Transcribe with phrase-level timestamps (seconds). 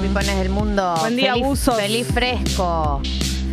[0.00, 0.94] día, pipones del mundo.
[1.00, 1.76] Buen día, feliz, buzos.
[1.76, 3.00] Feliz fresco.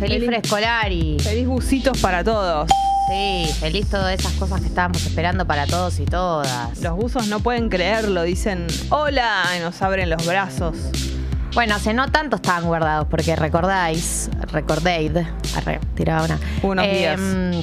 [0.00, 1.16] Feliz- frescolari.
[1.20, 2.68] Feliz busitos para todos.
[3.08, 6.76] Sí, feliz todas esas cosas que estábamos esperando para todos y todas.
[6.80, 10.74] Los buzos no pueden creerlo, dicen hola y nos abren los brazos.
[11.56, 15.10] Bueno, hace no tanto estaban guardados, porque recordáis, recordéis,
[15.56, 16.38] arre, tiraba una.
[16.62, 17.18] Unos días.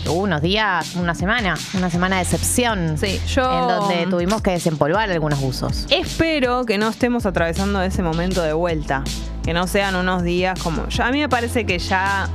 [0.10, 2.98] Unos días, una semana, una semana de excepción.
[2.98, 5.86] Sí, yo- En donde tuvimos que desempolvar algunos buzos.
[5.92, 9.04] Espero que no estemos atravesando ese momento de vuelta.
[9.44, 10.88] Que no sean unos días como.
[10.88, 12.28] Ya, a mí me parece que ya.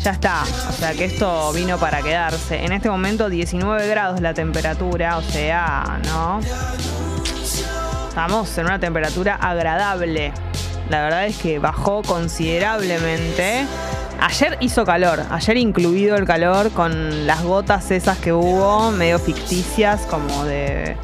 [0.00, 0.42] Ya está.
[0.68, 2.62] O sea que esto vino para quedarse.
[2.62, 5.16] En este momento 19 grados la temperatura.
[5.16, 6.40] O sea, ¿no?
[8.08, 10.32] Estamos en una temperatura agradable.
[10.90, 13.66] La verdad es que bajó considerablemente.
[14.20, 20.02] Ayer hizo calor, ayer incluido el calor con las gotas esas que hubo, medio ficticias,
[20.02, 20.96] como de...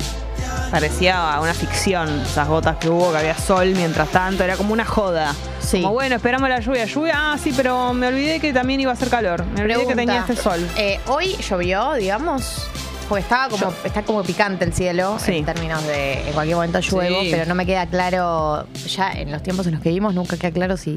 [0.70, 4.86] Parecía una ficción, esas gotas que hubo, que había sol mientras tanto, era como una
[4.86, 5.34] joda.
[5.60, 5.82] Sí.
[5.82, 6.86] Como bueno, esperamos la lluvia.
[6.86, 9.44] Lluvia, ah, sí, pero me olvidé que también iba a hacer calor.
[9.44, 10.66] Me olvidé que tenía este sol.
[10.78, 12.66] eh, hoy llovió, digamos.
[13.12, 15.36] Porque estaba como, Yo- está como picante el cielo Sí.
[15.36, 17.28] en términos de en cualquier momento lluevo, Sí.
[17.30, 20.50] pero no me queda claro, ya en los tiempos en los que vivimos, nunca queda
[20.50, 20.96] claro si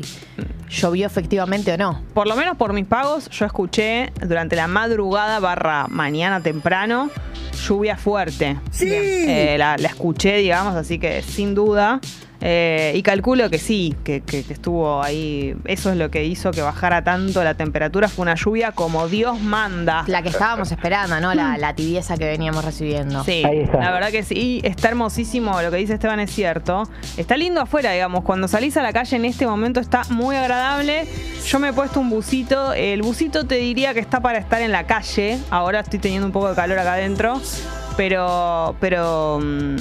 [0.69, 2.02] llovió efectivamente o no.
[2.13, 7.09] Por lo menos por mis pagos, yo escuché durante la madrugada barra mañana temprano
[7.67, 8.58] lluvia fuerte.
[8.71, 8.88] Sí.
[8.89, 11.99] Eh, la, la escuché, digamos, así que sin duda.
[12.41, 15.55] Eh, y calculo que sí, que, que- que estuvo ahí.
[15.66, 18.08] Eso es lo que hizo que bajara tanto la temperatura.
[18.09, 20.03] Fue una lluvia como Dios manda.
[20.08, 21.33] La que estábamos esperando, ¿no?
[21.33, 23.23] La, la tibieza que veníamos recibiendo.
[23.23, 23.77] Sí, Ahí está.
[23.80, 26.83] la verdad que sí, está hermosísimo, lo que dice Esteban es cierto.
[27.17, 31.08] Está lindo afuera, digamos, cuando salís a la calle en este momento está muy agradable.
[31.47, 34.72] Yo me he puesto un busito, el busito te diría que está para estar en
[34.72, 37.39] la calle, ahora estoy teniendo un poco de calor acá adentro,
[37.97, 39.76] pero, pero mm,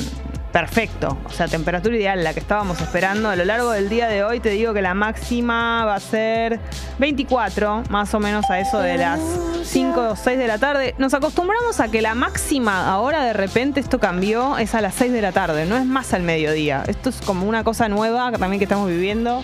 [0.55, 3.29] perfecto, o sea, temperatura ideal, la que estábamos esperando.
[3.29, 6.61] A lo largo del día de hoy te digo que la máxima va a ser
[7.01, 9.21] 24, más o menos a eso de las
[9.65, 10.95] 5 o 6 de la tarde.
[10.97, 15.13] Nos acostumbramos a que la máxima ahora de repente esto cambió, es a las 6
[15.13, 16.85] de la tarde, no es más al mediodía.
[16.87, 19.43] Esto es como una cosa nueva también que estamos viviendo.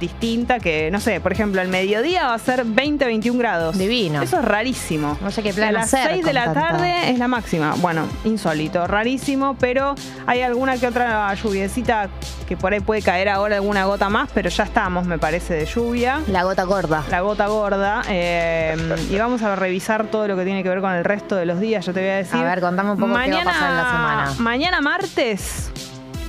[0.00, 3.78] Distinta que, no sé, por ejemplo, al mediodía va a ser 20, 21 grados.
[3.78, 4.22] Divino.
[4.22, 5.16] Eso es rarísimo.
[5.20, 7.74] No sé qué A plan las hacer 6 de la tanta- tarde es la máxima.
[7.78, 9.94] Bueno, insólito, rarísimo, pero
[10.26, 12.08] hay alguna que otra lluviecita
[12.48, 15.64] que por ahí puede caer ahora alguna gota más, pero ya estamos, me parece, de
[15.66, 16.20] lluvia.
[16.28, 17.04] La gota gorda.
[17.10, 18.02] La gota gorda.
[18.08, 18.76] eh,
[19.10, 21.60] y vamos a revisar todo lo que tiene que ver con el resto de los
[21.60, 21.86] días.
[21.86, 22.36] Yo te voy a decir.
[22.36, 24.34] A ver, contame un poco qué va a pasar en la semana.
[24.38, 25.70] Mañana martes,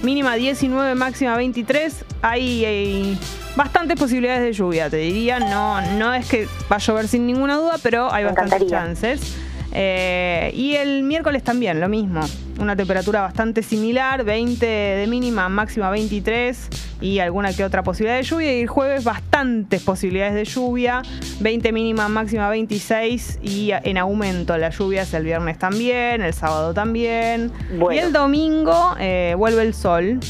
[0.04, 2.06] mínima 19, máxima 23.
[2.22, 3.20] Hay, hay
[3.56, 5.40] bastantes posibilidades de lluvia, te diría.
[5.40, 8.86] No, no es que va a llover sin ninguna duda, pero hay Me bastantes encantaría.
[8.86, 9.38] chances.
[9.78, 12.22] Eh, y el miércoles también, lo mismo.
[12.60, 16.70] Una temperatura bastante similar, 20 de mínima, máxima 23
[17.02, 18.58] y alguna que otra posibilidad de lluvia.
[18.58, 21.02] Y el jueves bastantes posibilidades de lluvia,
[21.42, 27.52] 20 mínima, máxima 26 y en aumento las lluvias el viernes también, el sábado también.
[27.78, 27.92] Bueno.
[27.92, 30.22] Y el domingo eh, vuelve el sol.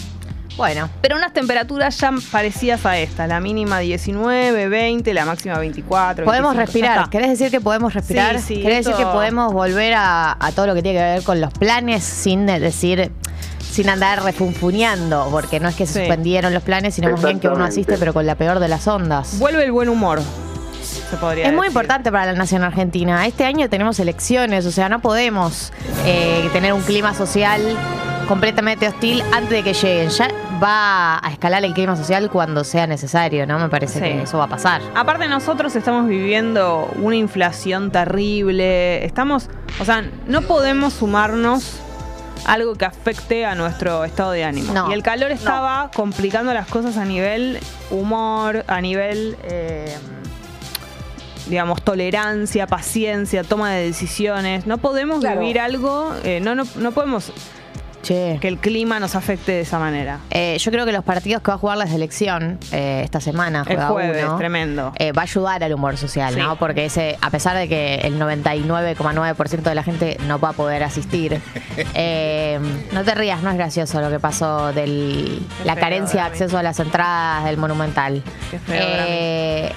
[0.58, 6.24] Bueno, Pero unas temperaturas ya parecidas a estas, la mínima 19, 20, la máxima 24.
[6.24, 7.10] podemos 25, ya respirar.
[7.10, 8.40] ¿Querés decir que podemos respirar?
[8.40, 11.24] Sí, sí, ¿Querés decir que podemos volver a, a todo lo que tiene que ver
[11.24, 13.12] con los planes sin de- decir,
[13.60, 15.28] sin andar refunfuñando?
[15.30, 16.00] Porque no es que se Sí.
[16.00, 18.88] suspendieron los planes, sino más bien que uno asiste, pero con la peor de las
[18.88, 19.38] ondas.
[19.40, 20.22] Vuelve el buen humor.
[21.10, 23.26] Se podría Es muy importante para la nación argentina.
[23.28, 25.74] Este año tenemos elecciones, o sea, no podemos
[26.06, 27.62] eh, tener un clima social
[28.30, 30.10] completamente hostil antes de que lleguen.
[30.10, 30.28] Ya
[30.64, 33.60] va a escalar el clima social cuando sea necesario, ¿no?
[33.60, 34.06] Me parece Sí.
[34.06, 34.82] que eso va a pasar.
[34.96, 39.04] Aparte nosotros estamos viviendo una inflación terrible.
[39.06, 39.50] Estamos,
[39.80, 41.80] o sea, no podemos sumarnos
[42.46, 44.72] algo que afecte a nuestro estado de ánimo.
[44.74, 44.90] No.
[44.90, 49.96] y el calor estaba complicando las cosas a nivel humor, a nivel, eh,
[51.48, 54.66] digamos, tolerancia, paciencia, toma de decisiones.
[54.68, 55.40] No podemos Claro.
[55.42, 57.32] vivir algo, eh, no, no, no podemos
[58.06, 58.38] Che.
[58.40, 60.20] que el clima nos afecte de esa manera.
[60.30, 63.60] Eh, yo creo que los partidos que va a jugar la selección eh, esta semana,
[63.62, 64.94] El juega jueves, uno, tremendo.
[64.98, 66.40] eh, va a ayudar al humor social, Sí.
[66.40, 66.56] ¿no?
[66.58, 70.84] Porque ese, a pesar de que el 99,9% de la gente no va a poder
[70.84, 71.34] asistir,
[72.94, 76.64] no te rías, no es gracioso lo que pasó de la carencia de acceso a
[76.64, 78.22] las entradas del Monumental.
[78.52, 79.76] Qué feo,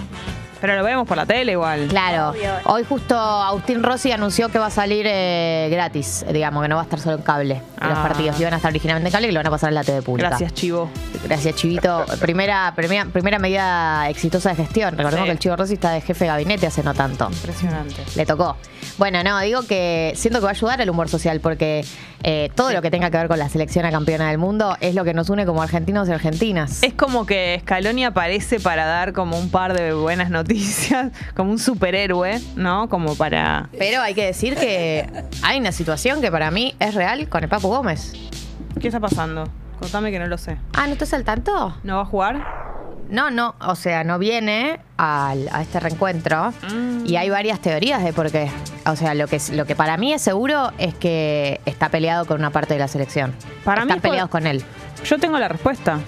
[0.61, 1.87] Pero lo vemos por la tele igual.
[1.89, 2.53] Claro, Obvio.
[2.65, 6.83] hoy justo Agustín Rossi anunció que va a salir eh, gratis, digamos, que no va
[6.83, 7.63] a estar solo en cable.
[7.81, 8.03] Los Ah.
[8.03, 10.03] partidos iban a estar originalmente en cable y lo van a pasar en la TV
[10.03, 10.31] pública.
[10.31, 10.91] Gracias, Chivo.
[11.25, 12.05] Gracias, Chivito.
[12.21, 14.97] Primera, primera, primera medida exitosa de gestión.
[14.97, 15.29] Recordemos Sí.
[15.29, 17.29] que el Chivo Rossi está de jefe de gabinete hace no tanto.
[17.31, 18.03] Impresionante.
[18.17, 18.57] Le tocó.
[18.99, 21.85] Bueno, no, digo que siento que va a ayudar al humor social porque
[22.23, 24.95] eh, todo lo que tenga que ver con la selección a campeona del mundo es
[24.95, 26.83] lo que nos une como argentinos y argentinas.
[26.83, 31.59] Es como que Scaloni aparece para dar como un par de buenas noticias, como un
[31.59, 32.89] superhéroe, ¿no?
[32.89, 33.69] Como para...
[33.79, 35.09] Pero hay que decir que
[35.43, 38.13] hay una situación que para mí es real con el Papu Gómez.
[38.81, 39.45] ¿Qué está pasando?
[39.79, 40.59] Contame que no lo sé.
[40.73, 41.77] Ah, ¿no estás al tanto?
[41.85, 42.78] ¿No va a jugar?
[43.09, 47.07] No, no, o sea, no viene al- a este reencuentro Mm.
[47.07, 48.51] y hay varias teorías de por qué.
[48.87, 52.39] O sea, lo que, lo que para mí es seguro es que está peleado con
[52.39, 53.35] una parte de la selección.
[53.65, 54.63] Para mí Están peleados con él.
[55.05, 56.01] Yo tengo la respuesta.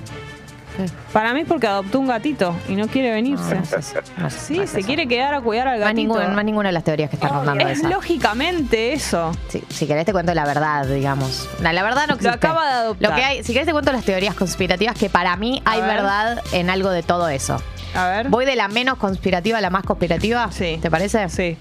[1.12, 3.54] Para mí es porque adoptó un gatito y no quiere venirse.
[3.54, 4.86] No, no sé si- no sé si Sí, pasa se eso.
[4.86, 6.00] quiere quedar a cuidar al Más gatito.
[6.00, 7.88] ninguna, más ninguna de las teorías que están rondando es esa.
[7.88, 9.32] lógicamente eso.
[9.48, 11.48] Sí, si querés te cuento la verdad, digamos.
[11.60, 12.28] La, la verdad no existe.
[12.34, 13.10] acaba de adoptar.
[13.10, 15.80] Lo que hay, si querés te cuento las teorías conspirativas que para mí A hay
[15.80, 15.88] ver.
[15.96, 17.60] verdad en algo de todo eso.
[17.94, 18.28] A ver.
[18.28, 20.50] Voy de la menos conspirativa a la más conspirativa.
[20.52, 20.78] Sí.
[20.80, 21.28] ¿Te parece?
[21.28, 21.56] Sí.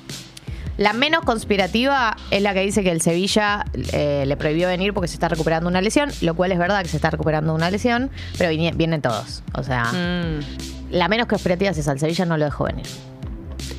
[0.80, 5.10] La menos conspirativa es la que dice que el Sevilla eh, le prohibió venir porque
[5.10, 8.10] se está recuperando una lesión, lo cual es verdad que se está recuperando una lesión,
[8.38, 9.44] pero vienen todos.
[9.56, 10.40] O sea, Mm.
[10.92, 12.86] la menos conspirativa es esa, el Sevilla no lo dejó venir.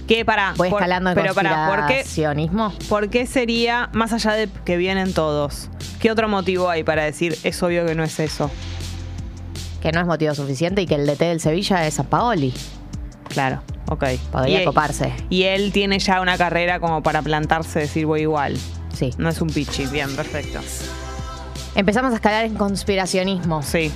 [0.07, 0.53] ¿Qué para?
[0.59, 2.05] Voy escalando en Pero para, ¿por qué.
[2.91, 5.71] ¿por qué sería, más allá de que vienen todos,
[6.01, 8.51] qué otro motivo hay para decir es obvio que no es eso?
[9.81, 12.53] Que no es motivo suficiente y que el DT del Sevilla es San Paoli.
[13.31, 14.05] Claro, ok.
[14.31, 15.13] Podría Y- coparse.
[15.31, 18.57] Y él tiene ya una carrera como para plantarse decir voy igual.
[18.93, 19.11] Sí.
[19.19, 19.87] No es un pichi.
[19.87, 20.61] Bien, perfecto.
[21.75, 23.63] Empezamos a escalar en conspiracionismo.
[23.63, 23.91] Sí.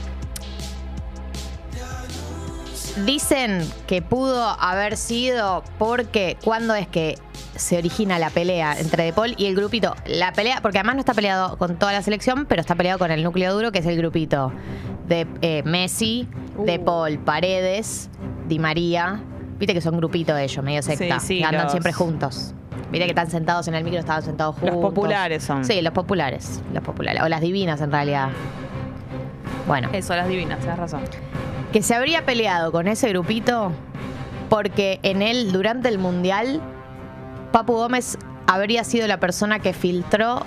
[3.04, 7.18] Dicen que pudo haber sido porque cuando es que
[7.56, 9.94] se origina la pelea entre De Paul y el grupito.
[10.06, 13.10] La pelea, porque además no está peleado con toda la selección, pero está peleado con
[13.10, 14.52] el núcleo duro, que es el grupito
[15.08, 16.28] de eh, Messi,
[16.64, 16.84] De Uh.
[16.84, 18.08] Paul, Paredes,
[18.48, 19.20] Di María.
[19.58, 21.20] Viste que son grupitos ellos, medio secta.
[21.20, 22.54] Sí, sí, que andan los- siempre juntos.
[22.90, 24.74] Viste que están sentados en el micro, estaban sentados juntos.
[24.74, 25.64] Los populares son.
[25.64, 26.60] Sí, los populares.
[26.72, 27.22] Los populares.
[27.22, 28.28] O las divinas en realidad.
[29.66, 31.00] Bueno Eso, las divinas, tienes razón.
[31.72, 33.72] que se habría peleado con ese grupito
[34.50, 36.60] porque en él, durante el Mundial,
[37.52, 40.44] Papu Gómez habría sido la persona que filtró,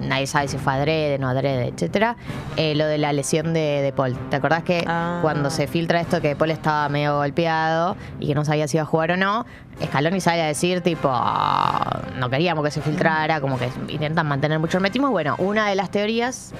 [0.00, 2.16] nadie sabe si fue adrede, no adrede, etcétera,
[2.56, 4.16] eh, lo de la lesión de, de Paul.
[4.30, 5.18] ¿Te acordás que Ah.
[5.22, 8.82] cuando se filtra esto que Paul estaba medio golpeado y que no sabía si iba
[8.82, 9.46] a jugar o no,
[9.84, 14.58] Scaloni sale a decir tipo, "Ah, no queríamos que se filtrara, como que intentan mantener
[14.58, 15.10] mucho hermetismo.
[15.10, 16.52] Bueno, una de las teorías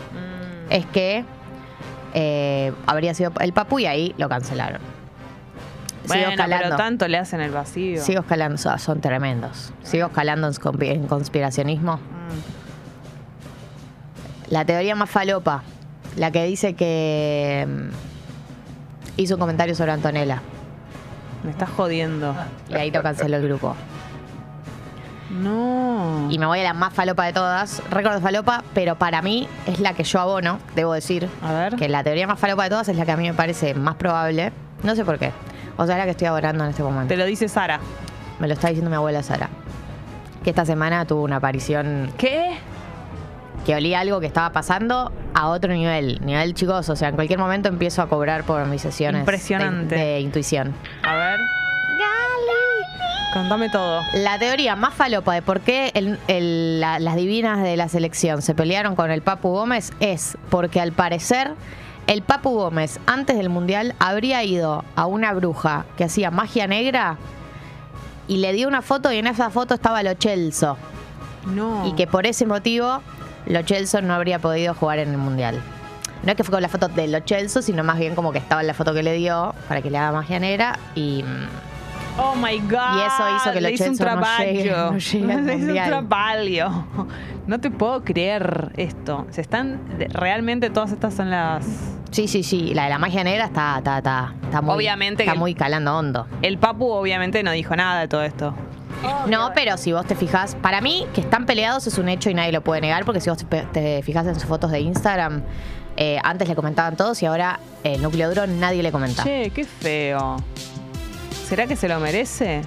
[0.71, 1.25] es que
[2.15, 4.81] eh, habría sido el Papu y ahí lo cancelaron.
[6.05, 6.65] Sigo Bueno, escalando.
[6.65, 8.03] pero tanto le hacen el vacío.
[8.03, 9.73] Sigo escalando, son, tremendos.
[9.83, 10.49] Sigo escalando
[10.81, 11.97] en conspiracionismo.
[11.97, 12.58] Mm.
[14.51, 15.63] La teoría más falopa,
[16.17, 20.41] la que dice que mm, hizo un comentario sobre Antonella
[21.45, 22.35] Me estás jodiendo.
[22.69, 23.77] y ahí lo canceló el grupo.
[25.31, 26.27] No.
[26.31, 29.47] Y me voy a la más falopa de todas, récord de falopa, pero para mí
[29.67, 31.29] es la que yo abono, debo decir.
[31.43, 31.77] A ver.
[31.77, 33.97] Que la teoría más falopa de todas es la que a mí me parece más
[33.97, 34.53] probable.
[34.83, 35.33] No sé por qué.
[35.77, 37.09] O sea, es la que estoy abonando en este momento.
[37.09, 37.79] Te lo dice Sara.
[38.39, 39.51] Me lo está diciendo mi abuela Sara.
[40.43, 42.57] Que esta semana tuvo una aparición ¿Qué?
[43.69, 46.89] Que olía algo que estaba pasando a otro nivel, nivel chicos.
[46.89, 49.95] O sea, en cualquier momento empiezo a cobrar por mis sesiones de- Impresionante.
[49.95, 50.73] de, intuición.
[51.03, 51.39] A ver.
[53.35, 54.01] Contame todo.
[54.15, 58.41] La teoría más falopa de por qué el- el- la- las divinas de la selección
[58.41, 61.53] se pelearon con el Papu Gómez es porque al parecer
[62.07, 67.19] el Papu Gómez antes del Mundial habría ido a una bruja que hacía magia negra
[68.29, 70.79] y le dio una foto y en esa foto estaba Lo Chelso.
[71.47, 71.87] No.
[71.87, 73.01] y que por ese motivo
[73.47, 75.61] Lo Celso no habría podido jugar en el Mundial.
[76.23, 78.39] No es que fue con la foto de Lo Celso, sino más bien como que
[78.39, 81.69] estaba en la foto que le dio para que le haga magia negra y mm,
[82.21, 82.99] Oh my God.
[82.99, 84.43] Y eso hizo que lo un no trabajo.
[84.43, 87.07] llegue- no llegue al un trabajo.
[87.47, 89.25] No te puedo creer esto.
[89.31, 89.81] Se están.
[90.11, 91.65] Realmente todas estas son las.
[92.11, 95.37] sí, sí, sí, la de la magia negra está, está, está, está muy, Obviamente está
[95.37, 96.27] muy calando hondo.
[96.43, 98.53] El Papu obviamente no dijo nada de todo esto.
[99.29, 102.35] No, pero si vos te fijas, para mí que están peleados es un hecho y
[102.35, 105.43] nadie lo puede negar, porque si vos te, te fijas en sus fotos de Instagram,
[105.97, 109.23] eh, antes le comentaban todos y ahora el núcleo duro nadie le comenta.
[109.25, 110.37] Che, qué feo.
[111.49, 112.63] ¿Será que se lo merece?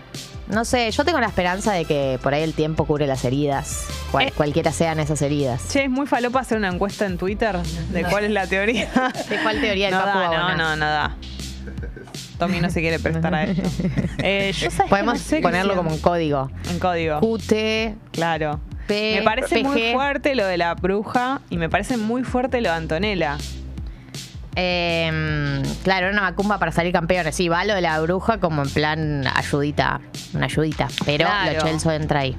[0.47, 3.85] No sé, yo tengo la esperanza de que por ahí el tiempo cubre las heridas,
[4.11, 4.33] cual- Eh.
[4.35, 5.69] cualquiera sean esas heridas.
[5.69, 7.57] Che, es muy falopa hacer una encuesta en Twitter
[7.91, 8.89] de cuál es la teoría.
[9.29, 11.15] ¿De cuál teoría del no Papu da, no, no, no da.
[12.41, 13.61] Tommy no se quiere prestar a esto.
[14.17, 16.49] Eh, yo sabes que Podemos no sé qué ponerlo como un código.
[16.69, 17.19] en código.
[17.19, 18.59] QT, Claro.
[18.87, 22.69] P, me parece muy fuerte lo de la bruja y me parece muy fuerte lo
[22.71, 23.37] de Antonella.
[24.55, 27.35] Eh, claro, era una macumba para salir campeones.
[27.35, 30.01] Sí, va lo de la bruja como en plan ayudita,
[30.33, 30.87] una ayudita.
[31.05, 31.59] Pero Claro.
[31.59, 32.35] lo Chelsea entra ahí.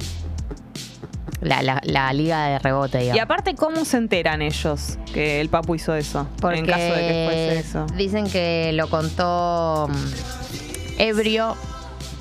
[1.43, 3.17] La, la- la liga de rebote, digamos.
[3.17, 6.27] Y aparte, ¿cómo se enteran ellos que el Papu hizo eso?
[6.53, 7.87] en caso de que fuese eso.
[7.97, 11.57] dicen que lo contó mm, ebrio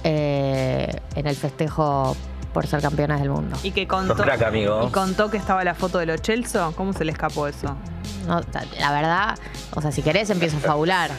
[0.04, 2.16] eh, en el festejo
[2.54, 3.58] por ser campeonas del mundo.
[3.63, 4.86] Y que contó, Sos crack, amigo.
[4.88, 6.70] y contó que estaba la foto de los Chelsea.
[6.75, 7.75] ¿Cómo se le escapó eso?
[8.28, 8.42] No,
[8.80, 9.38] la verdad,
[9.74, 11.12] o sea, si querés empiezo a fabular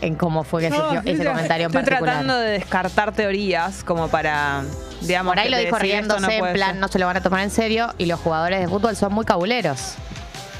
[0.00, 2.00] en cómo fue que surgió ese comentario en Estoy particular.
[2.14, 4.62] tratando de descartar teorías como para,
[5.06, 6.80] digamos, Por ahí lo dijo riéndose, no en plan, ser.
[6.80, 9.24] no se lo van a tomar en serio, y los jugadores de fútbol son muy
[9.24, 9.94] cabuleros.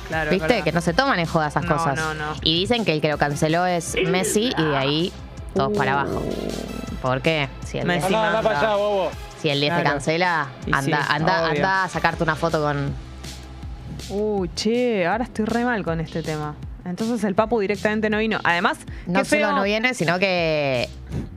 [0.08, 0.46] Claro, ¿Viste?
[0.46, 0.64] verdad.
[0.64, 1.96] Que no se toman en joda esas No, cosas.
[1.96, 2.34] no, no.
[2.42, 5.12] Y dicen que el que lo canceló es Messi y de ahí
[5.54, 6.22] todos para abajo.
[7.02, 7.48] ¿Por qué?
[7.64, 9.10] Si el Messi 10, manda.
[9.42, 12.94] si el 10 te cancela, anda, sí, anda, anda a sacarte una foto con.
[14.08, 16.54] Uh, che, ahora estoy re mal con este tema.
[16.84, 18.38] Entonces el Papu directamente no vino.
[18.44, 19.40] Además, No feo.
[19.46, 20.88] solo no viene, sino que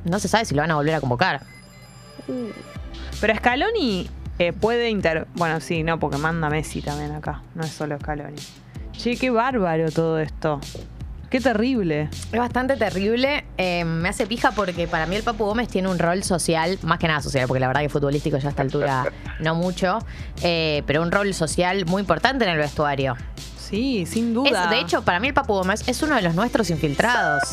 [0.06, 1.42] no se sabe si lo van a volver a convocar.
[3.22, 5.28] Pero Scaloni eh, puede inter...
[5.36, 7.42] Bueno, sí, no, porque manda Messi también acá.
[7.56, 8.38] No es solo Scaloni.
[8.94, 10.60] Che, qué bárbaro todo esto.
[11.30, 12.10] Qué terrible.
[12.32, 13.46] Es bastante terrible.
[13.58, 16.98] eh, me hace pija porque para mí el Papu Gómez tiene un rol social, más
[16.98, 20.00] que nada social, porque la verdad que futbolístico ya a esta altura no mucho,
[20.42, 23.16] eh, pero un rol social muy importante en el vestuario.
[23.70, 24.68] Sí, sin Es- duda.
[24.68, 27.44] de hecho, para mí el Papu Gómez es uno de los nuestros infiltrados.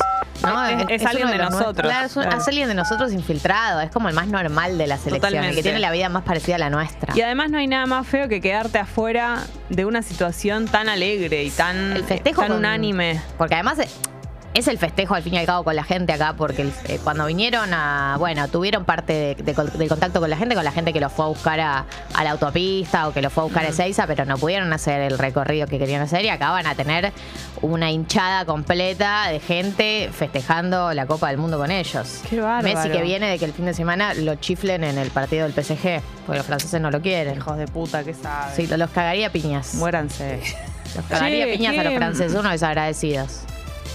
[0.43, 0.65] ¿no?
[0.67, 2.37] Es- es alguien de nosotros, Claro, es, un- claro.
[2.37, 3.81] es alguien de nosotros infiltrado.
[3.81, 6.55] Es como el más normal de la selección, el que tiene la vida más parecida
[6.55, 7.11] a la nuestra.
[7.15, 11.43] Y además no hay nada más feo que quedarte afuera de una situación tan alegre
[11.43, 13.19] y tan, el festejo tan con- unánime.
[13.37, 13.87] Porque además eh,
[14.57, 17.25] es el festejo al fin y al cabo con la gente acá, porque eh, cuando
[17.25, 20.71] vinieron a, bueno, tuvieron parte de, de col- del contacto con la gente, con la
[20.71, 23.45] gente que los fue a buscar a, a la autopista o que los fue a
[23.45, 26.67] buscar a Ezeiza, pero no pudieron hacer el recorrido que querían hacer y acá van
[26.67, 27.11] a tener
[27.61, 32.21] una hinchada completa de gente festejando la Copa del Mundo con ellos.
[32.29, 32.63] Qué bárbaro.
[32.75, 35.53] Messi que viene de que el fin de semana lo chiflen en el partido del
[35.53, 37.35] PSG, porque los franceses no lo quieren.
[37.37, 38.55] Hijos de puta, ¿qué sabes?
[38.55, 39.75] Sí, los cagaría piñas.
[39.75, 40.39] Muéranse.
[40.95, 43.41] Los cagaría Che, piñas a los franceses, unos desagradecidos.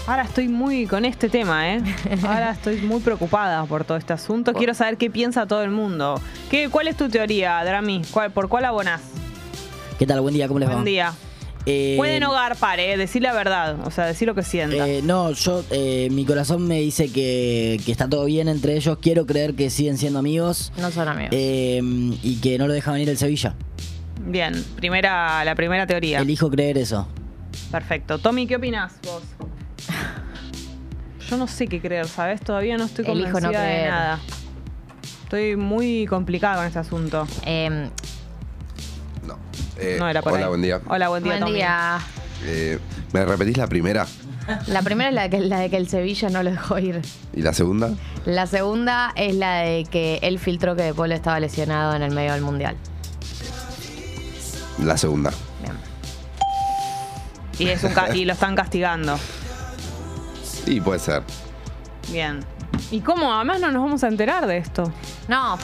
[0.05, 1.81] Ahora estoy muy con este tema, ¿eh?
[2.23, 4.53] Ahora estoy muy preocupada por todo este asunto.
[4.53, 6.19] Quiero saber qué piensa todo el mundo.
[6.49, 8.01] ¿Qué, ¿Cuál es tu teoría, Drami?
[8.11, 9.01] ¿Cuál- ¿Por cuál abonás?
[9.97, 10.19] ¿Qué tal?
[10.19, 10.73] Buen día, ¿cómo les va?
[10.73, 11.13] Buen día.
[11.65, 12.97] Eh, Pueden no garpar, ¿eh?
[12.97, 13.77] Decir la verdad.
[13.87, 14.85] O sea, decir lo que sienta.
[14.85, 18.97] eh, no, yo, eh, mi corazón me dice que, que está todo bien entre ellos.
[19.01, 21.29] Quiero creer que siguen siendo amigos No son amigos.
[21.31, 21.79] eh,
[22.21, 23.55] y que no lo deja venir el Sevilla.
[24.25, 26.19] Bien, primera, la primera teoría.
[26.19, 27.07] Elijo creer eso.
[27.71, 28.17] Perfecto.
[28.19, 29.23] Tommy, ¿qué opinás vos?
[31.29, 32.41] Yo no sé qué creer, ¿sabes?
[32.41, 34.19] Todavía no estoy Elijo convencida no de nada.
[35.23, 37.27] Estoy muy complicada con este asunto.
[37.45, 37.89] Eh,
[39.25, 39.37] No.
[39.77, 40.49] Eh, No era por hola, ahí.
[40.49, 40.81] buen día.
[40.87, 41.55] Hola, buen día, buen Tommy.
[41.55, 41.99] día.
[42.45, 42.77] Eh,
[43.13, 44.05] ¿Me repetís la primera?
[44.67, 47.01] La primera es la, que, la de que el Sevilla no lo dejó ir.
[47.33, 47.91] ¿Y la segunda?
[48.25, 52.13] La segunda es la de que él filtró que De Paul estaba lesionado en el
[52.13, 52.75] medio del mundial.
[54.83, 55.31] La segunda.
[55.61, 55.73] Bien.
[57.57, 59.17] Y, es un ca- y lo están castigando.
[60.65, 61.23] Y puede ser.
[62.09, 62.43] Bien.
[62.91, 63.33] ¿Y cómo?
[63.33, 64.91] Además no nos vamos a enterar de esto.
[65.27, 65.57] No,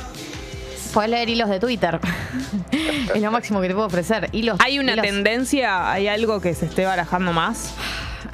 [0.93, 1.99] puedes leer hilos de Twitter.
[3.13, 4.29] es lo máximo que te puedo ofrecer.
[4.31, 5.91] Hilos, ¿Hay una hilos- tendencia?
[5.91, 7.73] ¿Hay algo que se esté barajando más?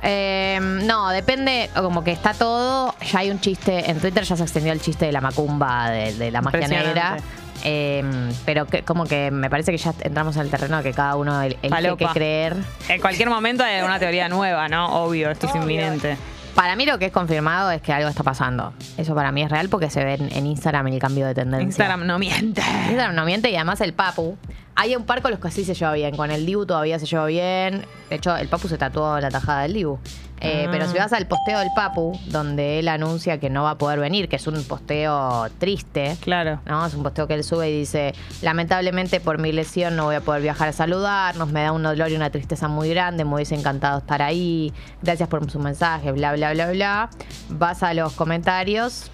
[0.02, 2.94] Eh, no, depende, como que está todo.
[3.12, 6.14] Ya hay un chiste, en Twitter ya se extendió el chiste de la macumba, de,
[6.14, 7.18] de la magia negra.
[7.64, 8.04] Eh,
[8.46, 11.16] pero que, como que me parece que ya entramos en el terreno de que cada
[11.16, 12.08] uno el- elige Falopa.
[12.14, 12.56] qué creer.
[12.90, 15.04] En cualquier momento hay una teoría nueva, ¿no?
[15.04, 16.18] Obvio, esto es inminente.
[16.56, 18.74] Para mí lo que es confirmado es que algo está pasando.
[18.98, 21.66] Eso para mí es real porque se ve en, en Instagram el cambio de tendencia.
[21.66, 22.62] Instagram no miente.
[22.62, 24.38] Instagram no miente y además el Papu.
[24.78, 26.16] Hay un par con los que sí se lleva bien.
[26.18, 27.86] Con el Dibu todavía se lleva bien.
[28.10, 30.00] De hecho, el Papu se tatuó la tajada del Dibu.
[30.42, 30.70] Eh, Ah.
[30.70, 34.00] Pero si vas al posteo del Papu, donde él anuncia que no va a poder
[34.00, 36.60] venir, que es un posteo triste, Claro.
[36.66, 36.86] ¿no?
[36.86, 40.22] Es un posteo que él sube y dice, lamentablemente por mi lesión no voy a
[40.22, 43.56] poder viajar a saludarnos, me da un dolor y una tristeza muy grande, me hubiese
[43.56, 47.10] encantado estar ahí, gracias por su mensaje, bla, bla, bla, bla.
[47.50, 49.10] Vas a los comentarios,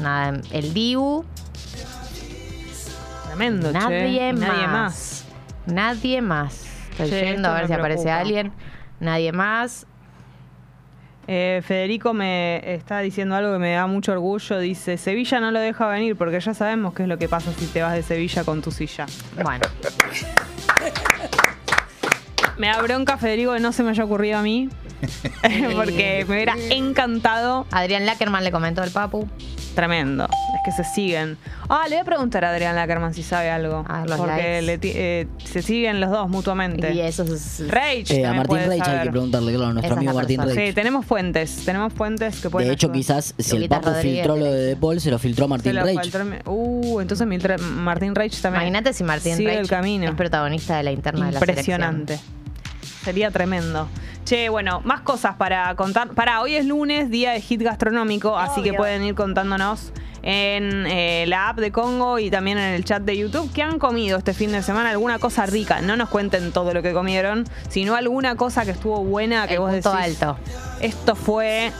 [0.00, 1.24] nada, el Dibu,
[3.36, 3.78] Tremendo, che.
[3.78, 4.40] nadie, más.
[4.46, 5.24] Nadie más.
[5.66, 6.66] Nadie más.
[6.92, 8.52] Estoy Che, yendo a ver si aparece alguien.
[9.00, 9.86] Nadie más.
[11.28, 14.58] Eh, Federico me está diciendo algo que me da mucho orgullo.
[14.58, 17.66] Dice, Sevilla no lo deja venir porque ya sabemos qué es lo que pasa si
[17.66, 19.06] te vas de Sevilla con tu silla.
[19.42, 19.66] Bueno,
[22.58, 24.70] Me da bronca, Federico, que no se me haya ocurrido a mí.
[25.74, 27.66] porque me hubiera encantado.
[27.70, 29.28] Adrián Lackerman le comentó al Papu.
[29.76, 30.24] Tremendo.
[30.24, 31.36] Es que se siguen.
[31.68, 33.84] Ah, le voy a preguntar a Adrián Lackerman si sabe algo.
[33.86, 36.92] Ah, los porque le ti- eh, se siguen los dos mutuamente.
[36.94, 37.62] Y eso es.
[37.68, 37.96] Rage.
[37.98, 39.02] Eh, a también Martín puede Reich hay saber.
[39.04, 40.54] que preguntarle, claro, nuestro Esa es amigo la Martín persona.
[40.56, 40.68] Reich.
[40.70, 41.62] Sí, tenemos fuentes.
[41.64, 42.96] Tenemos fuentes que pueden De hecho, ayudar.
[42.98, 44.16] quizás si el Papu Rodríguez.
[44.20, 45.96] filtró lo de De Paul, se lo filtró Se Martín lo Reich.
[46.10, 47.26] faltó el- Uh, entonces
[47.60, 48.62] Martín Reich también.
[48.62, 50.08] Imagínate si Martín sigue Reich el camino.
[50.08, 52.18] es protagonista de la interna de la Impresionante.
[53.06, 53.88] Sería tremendo.
[54.24, 56.08] Che, bueno, más cosas para contar.
[56.08, 59.92] Para, hoy es lunes, día de hit gastronómico, así que pueden ir contándonos
[60.24, 63.78] en eh, la app de Congo y también en el chat de YouTube qué han
[63.78, 65.82] comido este fin de semana, alguna cosa rica.
[65.82, 69.60] No nos cuenten todo lo que comieron, sino alguna cosa que estuvo buena que El
[69.60, 70.20] vos punto decís.
[70.20, 70.36] alto.
[70.80, 71.70] Esto fue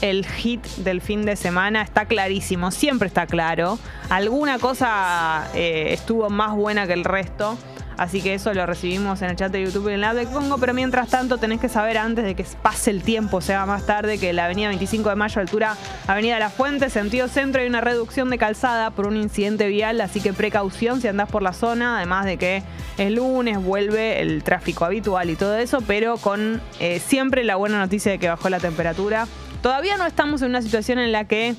[0.00, 3.78] el hit del fin de semana, está clarísimo, siempre está claro.
[4.08, 7.58] Alguna cosa eh, estuvo más buena que el resto.
[7.96, 10.58] Así que eso lo recibimos en el chat de YouTube y en la de Congo.
[10.58, 14.18] Pero mientras tanto, tenés que saber antes de que pase el tiempo, sea más tarde,
[14.18, 18.30] que la avenida 25 de mayo, altura Avenida La Fuente, sentido centro, hay una reducción
[18.30, 20.00] de calzada por un incidente vial.
[20.00, 21.98] Así que precaución si andás por la zona.
[21.98, 22.62] Además de que
[22.98, 25.78] es lunes, vuelve el tráfico habitual y todo eso.
[25.86, 29.26] Pero con eh, siempre la buena noticia de que bajó la temperatura.
[29.62, 31.54] Todavía no estamos en una situación en la que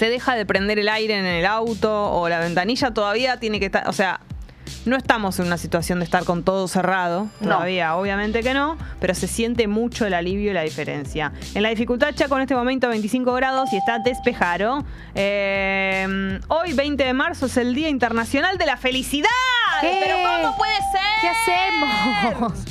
[0.00, 3.66] se deja de prender el aire en el auto o la ventanilla, todavía tiene que
[3.66, 4.20] estar, o sea,
[4.86, 7.56] no estamos en una situación de estar con todo cerrado, No.
[7.56, 11.32] todavía, obviamente que no, pero se siente mucho el alivio y la diferencia.
[11.54, 14.84] En la dificultad Chaco en este momento 25 grados y está despejado.
[15.14, 19.28] Eh, hoy 20 de marzo es el Día Internacional de la Felicidad.
[19.80, 19.98] ¿Qué?
[20.02, 21.00] Pero ¿cómo puede ser?
[21.20, 22.64] ¿Qué hacemos?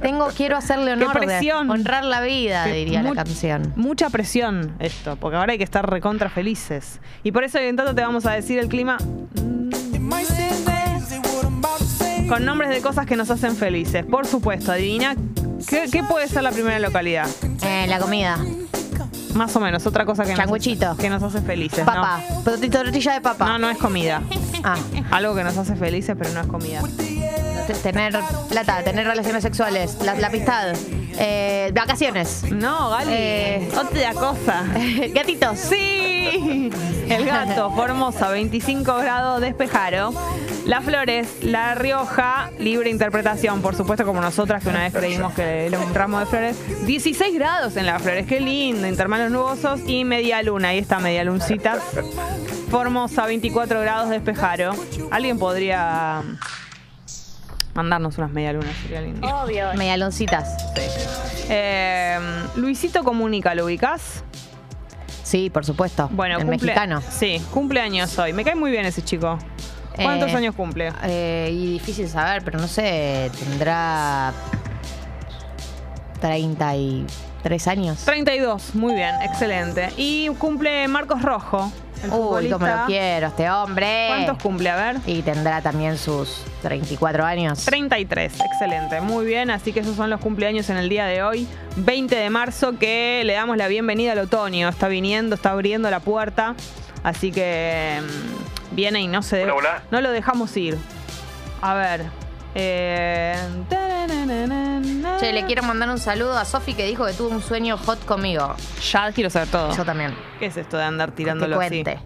[0.00, 1.70] Tengo, quiero hacerle honor de presión.
[1.70, 3.72] honrar la vida, diría mu- la canción.
[3.76, 7.00] Mucha presión esto, porque ahora hay que estar recontra felices.
[7.22, 8.98] Y por eso en tanto te vamos a decir el clima
[12.28, 14.04] con nombres de cosas que nos hacen felices.
[14.04, 15.14] Por supuesto, adivina
[15.68, 17.26] qué, qué puede ser la primera localidad.
[17.62, 18.38] Eh, la comida.
[19.34, 20.96] Más o menos, otra cosa que nos, Changuchito.
[20.96, 21.84] que nos hace felices.
[21.84, 22.20] Papa.
[22.44, 23.46] Torti- Tortilla de papa.
[23.46, 24.22] No, no es comida.
[24.62, 24.76] Ah,
[25.10, 26.80] Algo que nos hace felices, pero no es comida.
[27.66, 28.16] t- tener
[28.48, 30.74] plata, tener relaciones sexuales, la, la amistad,
[31.18, 33.12] eh, vacaciones, No, Gali.
[33.12, 33.68] Eh.
[33.78, 34.64] otra cosa.
[35.14, 35.58] gatitos.
[35.58, 36.70] Sí,
[37.08, 40.12] el gato, Formosa, 25 grados, despejaro.
[40.64, 45.66] Las Flores, La Rioja, libre interpretación, por supuesto, como nosotras que una vez creímos que
[45.66, 46.86] era un ramo de flores.
[46.86, 51.22] 16 grados en Las Flores, qué lindo, intermalos nubosos y media luna, ahí está media
[51.22, 51.78] luncita.
[52.70, 54.72] Formosa, 24 grados, despejaro.
[55.10, 56.22] Alguien podría
[57.74, 59.28] mandarnos unas media lunas, sería lindo.
[59.76, 60.56] Medialoncitas.
[61.48, 62.18] Eh,
[62.56, 64.22] Luisito Comunica, ¿lo ubicás?
[65.22, 66.08] Sí, por supuesto.
[66.12, 67.02] Bueno, el cumple- mexicano.
[67.10, 68.32] Sí, cumpleaños hoy.
[68.32, 69.38] Me cae muy bien ese chico.
[69.96, 70.92] ¿Cuántos Eh, años cumple?
[71.04, 74.32] Eh, y difícil saber, pero no sé, tendrá
[76.20, 78.04] 33 años.
[78.04, 79.90] 32, muy bien, excelente.
[79.96, 81.70] Y cumple Marcos Rojo,
[82.12, 84.06] Uy, cómo lo quiero, este hombre.
[84.08, 84.70] ¿Cuántos cumple?
[84.70, 84.96] A ver.
[85.06, 87.64] Y tendrá también sus 34 años.
[87.64, 89.50] 33, excelente, muy bien.
[89.50, 93.22] Así que esos son los cumpleaños en el día de hoy, 20 de marzo, que
[93.24, 94.68] le damos la bienvenida al otoño.
[94.68, 96.54] Está viniendo, está abriendo la puerta.
[97.02, 99.82] Así que mm, viene y no se Hola, hola.
[99.90, 100.78] no lo dejamos ir.
[101.60, 102.23] A ver.
[102.54, 103.34] Eh,
[105.20, 108.04] Che, le quiero mandar un saludo a Sofi que dijo que tuvo un sueño hot
[108.04, 108.54] conmigo.
[108.92, 109.74] Ya quiero saber todo.
[109.76, 110.14] Yo también.
[110.38, 111.82] ¿Qué es esto de andar tirándolo que así?
[111.82, 112.02] cuente.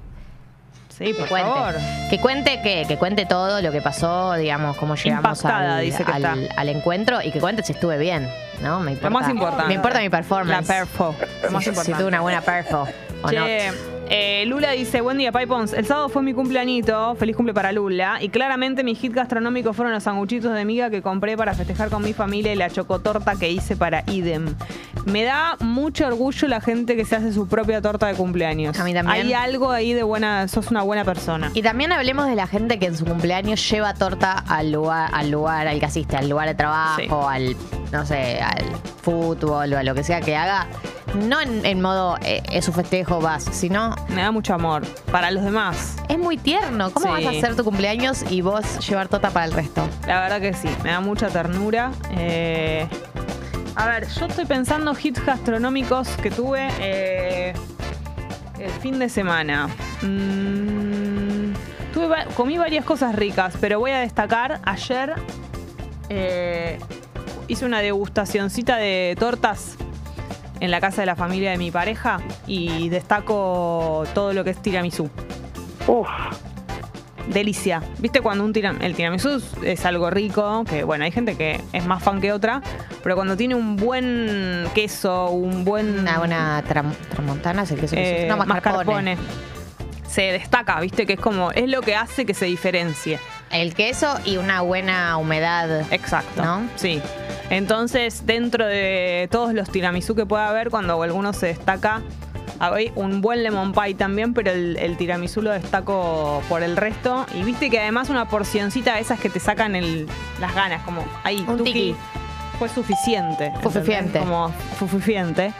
[0.89, 1.49] Sí, Que por cuente.
[1.51, 1.75] favor.
[2.11, 6.11] Que cuente qué, que cuente todo lo que pasó, digamos, cómo llegamos al, dice que
[6.13, 6.61] al- está.
[6.61, 8.29] al encuentro y que cuente si estuve bien,
[8.63, 8.81] ¿no?
[8.81, 9.09] Me importa.
[9.11, 9.69] Lo más importante.
[9.69, 10.67] Me importa mi La performance.
[10.67, 11.15] perfo.
[11.45, 11.99] Lo más Si- si importante.
[12.01, 12.89] tuve una buena perfo
[13.23, 13.45] o no.
[14.11, 15.73] Eh, Lula dice, buen día, Pipons.
[15.75, 18.18] El sábado fue mi cumpleañito, feliz cumple para Lula.
[18.23, 22.03] Y claramente mis hits gastronómicos fueron los sanguchitos de miga que compré para festejar con
[22.03, 24.55] mi familia y la chocotorta que hice para Idem.
[25.05, 28.79] Me da mucho orgullo la gente que se hace su propia torta de cumpleaños.
[28.81, 29.27] A mí también.
[29.27, 31.51] Hay algo ahí de buena, sos una buena persona.
[31.55, 35.31] Y también hablemos de la gente que en su cumpleaños lleva torta al lugar, al
[35.31, 37.09] lugar al que asiste, al lugar de trabajo, Sí.
[37.11, 37.57] al,
[37.92, 38.64] no sé, al
[39.03, 40.66] fútbol o a lo que sea que haga.
[41.14, 44.87] No en, en modo eh, es su festejo, vas, sino Me da mucho amor.
[45.11, 45.97] Para los demás.
[46.09, 46.90] es muy tierno.
[46.90, 47.25] ¿Cómo Sí.
[47.25, 49.88] vas a hacer tu cumpleaños y vos llevar torta para el resto?
[50.07, 51.92] La verdad que sí, me da mucha ternura.
[52.11, 52.87] Eh,
[53.75, 57.55] a ver, yo estoy pensando hits gastronómicos que tuve eh,
[58.59, 59.68] el fin de semana.
[60.03, 61.53] Mm,
[61.94, 65.14] tuve va- comí varias cosas ricas, pero voy a destacar, ayer
[66.11, 66.79] eh,
[67.49, 69.77] hice una degustacioncita de tortas
[70.61, 74.61] en la casa de la familia de mi pareja y destaco todo lo que es
[74.62, 75.09] tiramisú.
[77.29, 77.83] Delicia.
[77.99, 80.64] ¿Viste cuando un tiram el tiramisú es- algo rico?
[80.64, 82.62] Que bueno, hay gente que es más fan que otra.
[83.03, 87.88] Pero cuando tiene un buen queso, un buen Una buena tram- tramontana es el que
[87.88, 88.29] se eh.
[88.29, 89.14] No, mascarpone.
[89.14, 89.16] mascarpone,
[90.09, 93.18] se destaca, viste, que es como, es lo que hace que se diferencie.
[93.51, 95.83] El queso y una buena humedad.
[95.92, 96.42] Exacto.
[96.42, 96.62] ¿No?
[96.77, 97.01] Sí.
[97.51, 102.03] Entonces, dentro de todos los tiramisú que pueda haber, cuando alguno se destaca,
[102.61, 107.25] hay un buen lemon pie también, pero el, el tiramisú lo destaco por el resto.
[107.35, 110.07] Y viste que además una porcioncita de esas que te sacan el-
[110.41, 111.95] las ganas, como ahí, Un tiki.
[112.59, 113.53] fue suficiente.
[113.63, 114.19] Fufufiente.
[114.19, 115.53] Como fufufiente.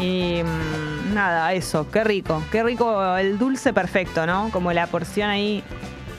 [0.00, 2.42] Y mm, nada, eso, qué rico.
[2.50, 4.48] Qué rico el dulce perfecto, ¿no?
[4.50, 5.62] Como la porción ahí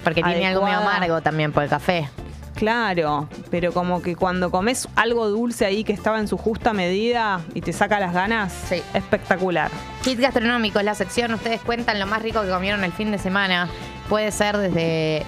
[0.04, 0.98] Porque tiene algo medio adecuada.
[0.98, 2.10] amargo también por el café.
[2.56, 7.42] Claro, pero como que cuando comes algo dulce ahí que estaba en su justa medida
[7.54, 8.82] y te saca las ganas, Sí.
[8.94, 9.70] espectacular.
[10.04, 11.34] Hit gastronómico es la sección.
[11.34, 13.68] Ustedes cuentan lo más rico que comieron el fin de semana.
[14.10, 15.24] Puede ser desde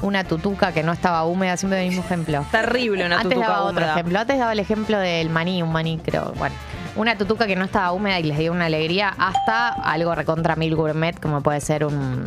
[0.00, 2.44] una tutuca que no estaba húmeda, siempre el mismo ejemplo.
[2.50, 3.92] Terrible una Antes tutuca daba otro húmeda.
[3.92, 4.18] ejemplo.
[4.20, 6.32] Antes daba el ejemplo del maní, un maní, creo.
[6.38, 6.54] Bueno,
[6.96, 10.74] una tutuca que no estaba húmeda y les dio una alegría, hasta algo recontra mil
[10.76, 12.24] gourmet, como puede ser un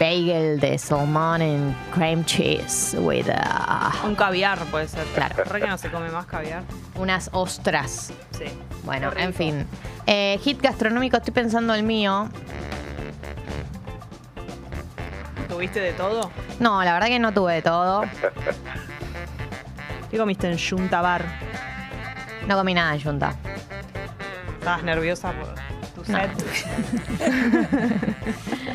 [0.00, 5.04] bagel de salmón en cream cheese with uh, Un caviar puede ser.
[5.14, 5.44] Claro.
[5.44, 6.62] Re que no se come más caviar.
[6.94, 8.10] unas ostras.
[8.36, 8.46] Sí.
[8.84, 9.66] Bueno, en fin.
[10.06, 12.30] Eh, hit gastronómico, estoy pensando el mío.
[15.48, 16.30] ¿Tuviste de todo?
[16.60, 18.04] No, la verdad que no tuve de todo.
[20.10, 21.24] ¿Qué comiste en Yuntabar?
[22.48, 23.34] No comí nada en Junta.
[24.58, 25.54] ¿Estabas nerviosa por
[25.94, 26.30] tu set?
[27.20, 27.60] No,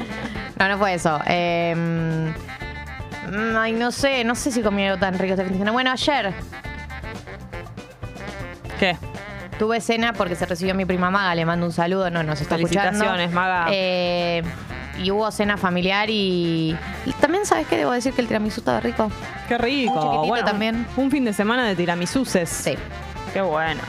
[0.69, 1.19] no fue eso.
[1.27, 5.59] Eh, mm, ay, no sé, no sé si comí algo tan rico este fin de
[5.59, 5.71] semana.
[5.71, 6.33] Bueno, ayer
[8.79, 8.97] ¿Qué?
[9.57, 12.55] tuve cena porque se recibió mi prima Maga, le mando un saludo, no nos está
[12.55, 12.91] escuchando.
[12.91, 13.67] Felicitaciones, Maga.
[13.71, 14.43] Eh,
[15.01, 17.77] y hubo cena familiar y, y también, ¿sabes qué?
[17.77, 19.11] Debo decir que el tiramisú estaba rico.
[19.47, 20.23] Qué rico.
[20.23, 20.87] Chiquitito también.
[20.95, 22.49] Un fin de semana de tiramisuses.
[22.49, 22.75] Sí.
[23.33, 23.81] Qué bueno.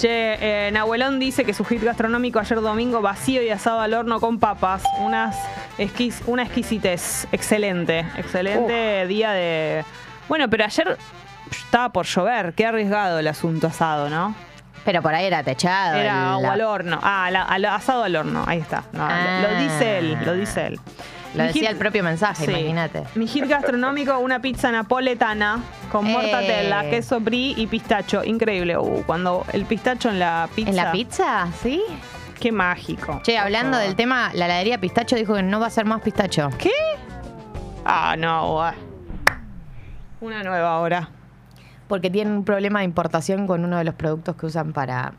[0.00, 4.18] Che, eh, Nahuelón dice que su hit gastronómico ayer domingo vacío y asado al horno
[4.18, 4.82] con papas.
[5.00, 5.36] Unas
[6.26, 7.26] una exquisitez.
[7.32, 8.00] Excelente.
[8.16, 9.84] Excelente día de.
[10.26, 10.96] Bueno, pero ayer
[11.50, 12.54] estaba por llover.
[12.54, 14.34] Qué arriesgado el asunto asado, ¿no?
[14.86, 15.96] Pero por ahí era techado.
[15.98, 16.98] Era el- agua al horno.
[17.02, 18.44] Ah, la- al- asado al horno.
[18.46, 18.84] Ahí está.
[18.92, 19.48] No, lo-.
[19.54, 20.16] Lo dice él.
[20.24, 20.80] Lo dice él.
[21.34, 22.50] Lo decía hit- el propio mensaje, Sí.
[22.50, 23.04] imagínate.
[23.14, 25.62] Mi hit gastronómico, una pizza napoletana
[25.92, 26.12] con Eh.
[26.12, 28.24] mortadela, queso brie y pistacho.
[28.24, 28.76] Increíble.
[28.76, 30.70] Uh, cuando el pistacho en la pizza.
[30.70, 31.48] ¿En la pizza?
[31.62, 31.80] ¿Sí?
[32.40, 33.20] Qué mágico.
[33.22, 36.48] Che, hablando del tema, la heladería Pistacho dijo que no va a ser más pistacho.
[36.58, 36.70] ¿Qué?
[37.84, 38.62] Ah, no.
[40.22, 41.10] Una nueva ahora.
[41.86, 45.12] Porque tienen un problema de importación con uno de los productos que usan para.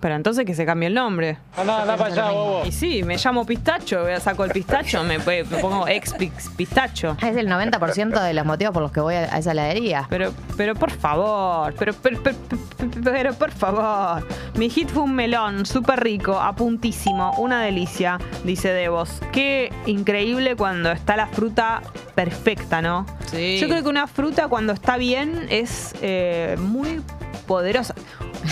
[0.00, 1.38] Pero entonces que se cambie el nombre.
[1.56, 2.62] Andá, andá para allá, bobo.
[2.66, 6.14] Y sí, me llamo pistacho, voy a saco el pistacho, me, me pongo ex
[6.56, 7.16] pistacho.
[7.22, 10.06] Es el 90% de los motivos por los que voy a a esa heladería.
[10.10, 12.36] Pero, pero por favor, pero, pero, pero,
[12.78, 14.26] pero, pero por favor.
[14.54, 19.20] Mi hit fue un melón, súper rico, a puntísimo, una delicia, dice Devos.
[19.32, 21.82] Qué increíble cuando está la fruta
[22.14, 23.06] perfecta, ¿no?
[23.26, 23.58] Sí.
[23.60, 27.00] Yo creo que una fruta cuando está bien es eh, muy
[27.46, 27.94] poderosa.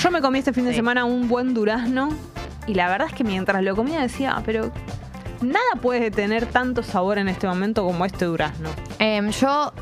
[0.02, 0.76] Yo me comí este fin de Sí.
[0.76, 2.10] semana un buen durazno
[2.66, 4.70] y la verdad es que mientras lo comía decía, pero
[5.40, 8.68] nada puede tener tanto sabor en este momento como este durazno.
[8.98, 9.72] Em, yo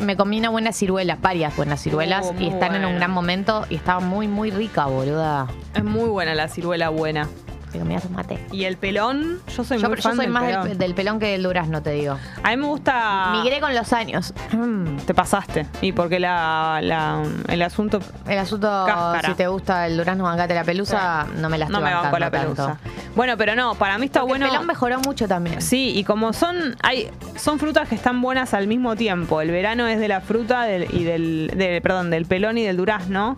[0.00, 3.64] me comí una buena ciruela, varias buenas ciruelas, Oh, y están en un gran momento
[3.70, 5.46] y estaba muy, muy rica, boluda.
[5.74, 7.28] Es muy buena la ciruela buena.
[7.72, 8.38] Comías un mate.
[8.52, 10.68] Y el pelón, yo soy Yo, muy yo fan soy del más pelón.
[10.68, 12.16] del, del pelón que del durazno, te digo.
[12.42, 13.30] A mí me gusta.
[13.32, 14.32] Migré con los años.
[14.52, 15.66] Mm, Te pasaste.
[15.82, 18.00] Y porque la, la- el asunto.
[18.26, 19.28] El asunto, Cáscara.
[19.28, 22.18] si te gusta el durazno, bancate la pelusa, no me la No estoy me banco
[22.18, 22.66] la pelusa.
[22.66, 22.90] tanto.
[23.16, 24.46] Bueno, pero no, para mí está Porque bueno.
[24.46, 25.60] El pelón mejoró mucho también.
[25.60, 29.40] Sí, y como son hay son frutas que están buenas al mismo tiempo.
[29.40, 32.76] El verano es de la fruta del- y del, del- perdón, del pelón y del
[32.76, 33.36] durazno.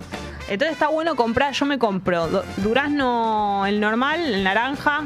[0.51, 5.05] Entonces está bueno comprar, yo me compro du- durazno el normal, el naranja,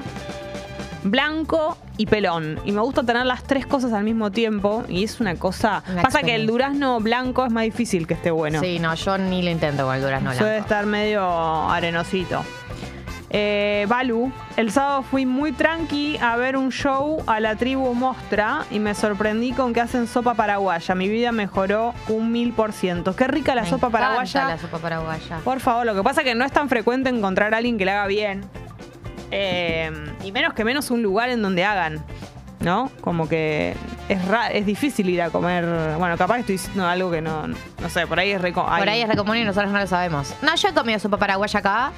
[1.02, 2.58] blanco y pelón.
[2.64, 5.82] Y me gusta tener las tres cosas al mismo tiempo y es una cosa...
[5.92, 8.60] Una pasa que el durazno blanco es más difícil que esté bueno.
[8.60, 10.62] Sí, no, yo ni lo intento con el durazno Suele blanco.
[10.64, 11.22] estar medio
[11.70, 12.42] arenosito.
[13.36, 18.64] Eh, Balu, el sábado fui muy tranqui a ver un show a la tribu Mostra
[18.70, 20.94] y me sorprendí con que hacen sopa paraguaya.
[20.94, 23.16] Mi vida mejoró un mil por ciento.
[23.16, 24.44] Qué rica la Me sopa paraguaya.
[24.50, 25.38] La sopa paraguaya.
[25.42, 27.84] Por favor, lo que pasa es que no es tan frecuente encontrar a alguien que
[27.84, 28.44] la haga bien.
[29.32, 29.90] Eh,
[30.22, 32.04] y menos que menos un lugar en donde hagan.
[32.60, 32.88] ¿No?
[33.00, 33.74] Como que
[34.08, 35.66] es ra- es difícil ir a comer.
[35.98, 37.48] Bueno, capaz estoy diciendo algo que no.
[37.48, 38.64] No sé, por ahí es rico.
[38.64, 40.32] Por ahí es re común y nosotros no lo sabemos.
[40.40, 41.90] No, yo he comido sopa paraguaya acá.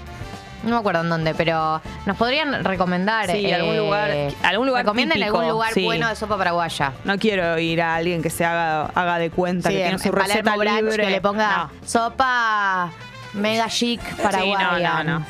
[0.66, 3.30] No me acuerdo en dónde, pero nos podrían recomendar.
[3.30, 4.10] Sí, algún lugar-
[4.42, 5.84] algún lugar Recomienden típico, algún lugar sí.
[5.84, 6.92] bueno de sopa paraguaya.
[7.04, 10.02] No quiero ir a alguien que se haga, haga de cuenta Sí, que en, tiene
[10.02, 11.04] su receta libre.
[11.04, 11.70] que le ponga No.
[11.88, 12.90] sopa
[13.34, 15.02] mega chic paraguaya.
[15.04, 15.26] no, no.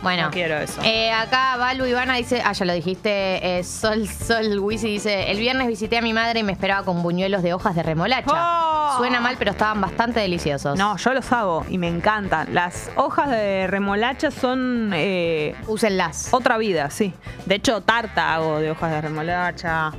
[0.00, 0.80] Bueno, No quiero eso.
[0.84, 5.38] eh, acá Balu Ivana dice, ah, ya lo dijiste, eh, Sol Sol Wisi dice, el
[5.38, 8.30] viernes visité a mi madre y me esperaba con buñuelos de hojas de remolacha.
[8.32, 8.98] ¡Oh!
[8.98, 10.78] Suena mal, pero estaban bastante deliciosos.
[10.78, 12.54] No, yo los hago y me encantan.
[12.54, 16.28] Las hojas de remolacha son eh, Úsenlas.
[16.32, 17.12] otra vida, sí.
[17.46, 19.92] De hecho, tarta hago de hojas de remolacha.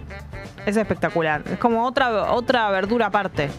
[0.65, 1.43] Es espectacular.
[1.51, 3.49] Es como otra, otra verdura aparte.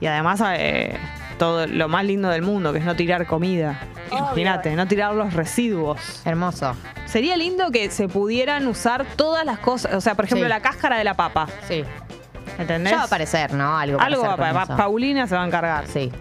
[0.00, 0.96] Y además, eh,
[1.38, 3.78] todo lo más lindo del mundo, que es no tirar comida.
[4.16, 6.22] Imagínate, no tirar los residuos.
[6.24, 6.74] Hermoso.
[7.06, 9.94] Sería lindo que se pudieran usar todas las cosas.
[9.94, 10.50] O sea, por ejemplo, Sí.
[10.50, 11.46] la cáscara de la papa.
[11.68, 11.84] Sí.
[12.58, 12.90] ¿Entendés?
[12.90, 13.78] Ya va a aparecer, ¿no?
[13.78, 14.82] Algo, va a Algo va aparecer pa- con pa- eso.
[14.82, 15.86] Paulina se va a encargar.
[15.86, 16.12] Sí.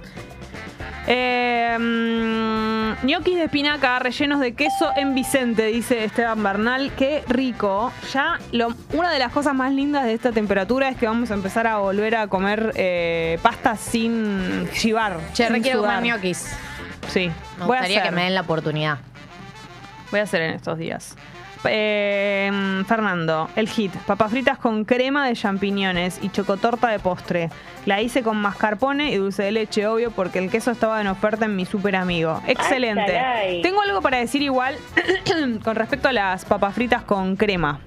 [1.12, 6.92] Eh, mm, ñoquis de espinaca rellenos de queso en Vicente, dice Esteban Bernal.
[6.96, 7.92] Qué rico.
[8.14, 11.34] Ya lo- una de las cosas más lindas de esta temperatura es que vamos a
[11.34, 15.18] empezar a volver a comer eh, pasta sin chivar.
[15.34, 15.96] Che, sin re quiero sudar.
[15.96, 16.48] comer ñoquis.
[17.10, 18.10] Sí, Me voy a gustaría hacer.
[18.10, 18.98] que me den la oportunidad.
[20.12, 21.16] Voy a hacer en estos días.
[21.66, 23.94] Eh, Fernando, el hit.
[24.08, 27.50] Papas fritas con crema de champiñones y chocotorta de postre.
[27.86, 31.46] La hice con mascarpone y dulce de leche, obvio, porque el queso estaba en oferta
[31.46, 32.42] en mi super amigo.
[32.48, 33.22] Excelente.
[33.62, 34.76] Tengo algo para decir igual
[35.64, 37.80] con respecto a las papas fritas con crema.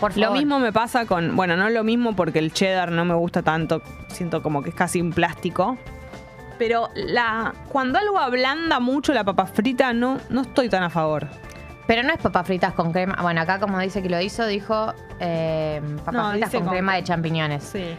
[0.00, 0.38] Por Lo favor.
[0.38, 3.82] mismo me pasa con, bueno, no lo mismo porque el cheddar no me gusta tanto,
[4.08, 5.76] siento como que es casi un plástico.
[6.58, 11.28] Pero la, cuando algo ablanda mucho la papa frita, no, no estoy tan a favor.
[11.86, 13.16] Pero no es papas fritas con crema.
[13.22, 16.96] Bueno, acá como dice que lo hizo, dijo eh, papas No, fritas con, con- crema
[16.96, 17.64] de champiñones.
[17.64, 17.94] Sí.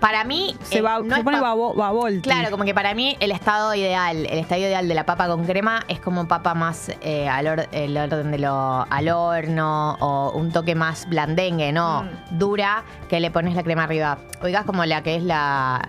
[0.00, 0.56] Para mí.
[0.62, 2.22] Se, eh, va, no se es pone babo, bavolti.
[2.22, 5.44] Claro, como que para mí el estado ideal, el estado ideal de la papa con
[5.44, 10.30] crema es como papa más eh, al or- el orden de lo al horno o
[10.38, 12.38] un toque más blandengue, no Mm.
[12.38, 14.18] dura que le pones la crema arriba.
[14.40, 15.88] Oigas como la que es la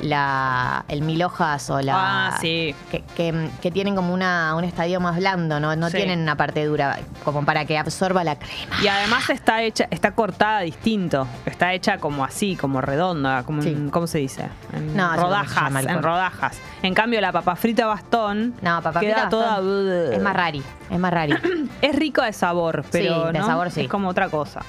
[0.00, 1.94] la el mil hojas o la
[2.28, 2.74] Ah, sí.
[2.90, 5.96] que, que- que tienen como una, un estadio más blando, no, no Sí.
[5.96, 8.76] tienen una parte dura como para que absorba la crema.
[8.82, 11.26] Y además está hecha, está cortada distinto.
[11.46, 13.70] Está hecha como así, como redonda, como Sí.
[13.70, 14.48] en- ¿cómo se dice?
[14.72, 16.58] En No, se rodajas, en rodajas.
[16.82, 19.56] En cambio, la papa frita bastón No, papa queda frita toda.
[19.60, 21.34] bastón- es más rari, es más rari.
[21.82, 23.46] Es rico de sabor, pero de ¿no?
[23.46, 23.82] sabor sí.
[23.82, 24.60] es como otra cosa.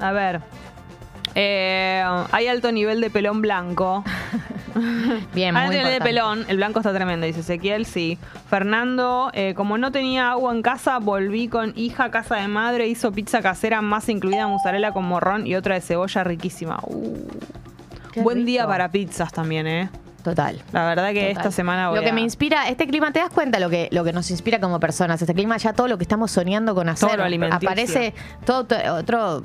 [0.00, 0.40] A ver.
[1.34, 4.04] Eh, hay alto nivel de pelón blanco.
[5.34, 6.04] Bien, Alto muy nivel de importante.
[6.04, 6.44] pelón.
[6.48, 8.18] El blanco está tremendo, dice Ezequiel, sí.
[8.48, 12.88] Fernando, eh, como no tenía agua en casa, volví con hija a casa de madre,
[12.88, 16.80] hizo pizza casera, masa incluida mozzarella con morrón y otra de cebolla riquísima.
[16.86, 17.28] Uh,
[18.12, 19.88] Qué buen día para pizzas también, ¿eh?
[20.22, 20.60] Total.
[20.72, 21.36] La verdad que Total.
[21.36, 23.88] esta semana voy Lo que a- me inspira, este clima, ¿te das cuenta lo que,
[23.92, 25.20] lo que nos inspira como personas?
[25.20, 27.08] Este clima ya todo lo que estamos soñando con hacer.
[27.08, 27.68] Todo lo alimenticio.
[27.68, 28.14] Aparece
[28.46, 29.42] todo, to- otro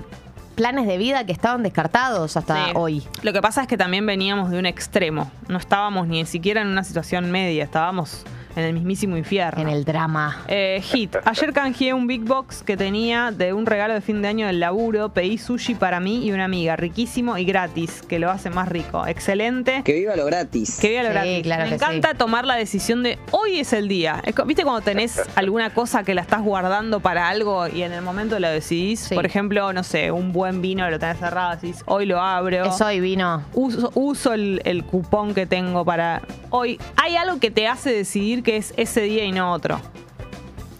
[0.59, 2.71] planes de vida que estaban descartados hasta Sí.
[2.75, 3.03] hoy.
[3.23, 5.31] Lo que pasa es que también veníamos de un extremo.
[5.47, 9.61] No estábamos ni siquiera en una situación media, estábamos en el mismísimo infierno.
[9.61, 10.41] En el drama.
[10.47, 11.15] Eh, hit.
[11.25, 14.59] Ayer canjeé un big box que tenía de un regalo de fin de año del
[14.59, 15.09] laburo.
[15.09, 16.75] Pedí sushi para mí y una amiga.
[16.75, 19.05] Riquísimo y gratis, que lo hace más rico.
[19.07, 19.81] Excelente.
[19.83, 20.77] Que viva lo gratis.
[20.79, 21.43] Que viva lo Sí, gratis.
[21.43, 24.21] claro Me encanta tomar la decisión de hoy es el día.
[24.45, 28.39] ¿Viste cuando tenés alguna cosa que la estás guardando para algo y en el momento
[28.39, 28.99] lo decidís?
[28.99, 29.15] Sí.
[29.15, 32.65] Por ejemplo, no sé, un buen vino lo tenés cerrado, decís hoy lo abro.
[32.65, 33.43] Es hoy vino.
[33.53, 36.79] Uso, uso el, el cupón que tengo para hoy.
[36.95, 39.79] Hay algo que te hace decidir que es ese día y no otro.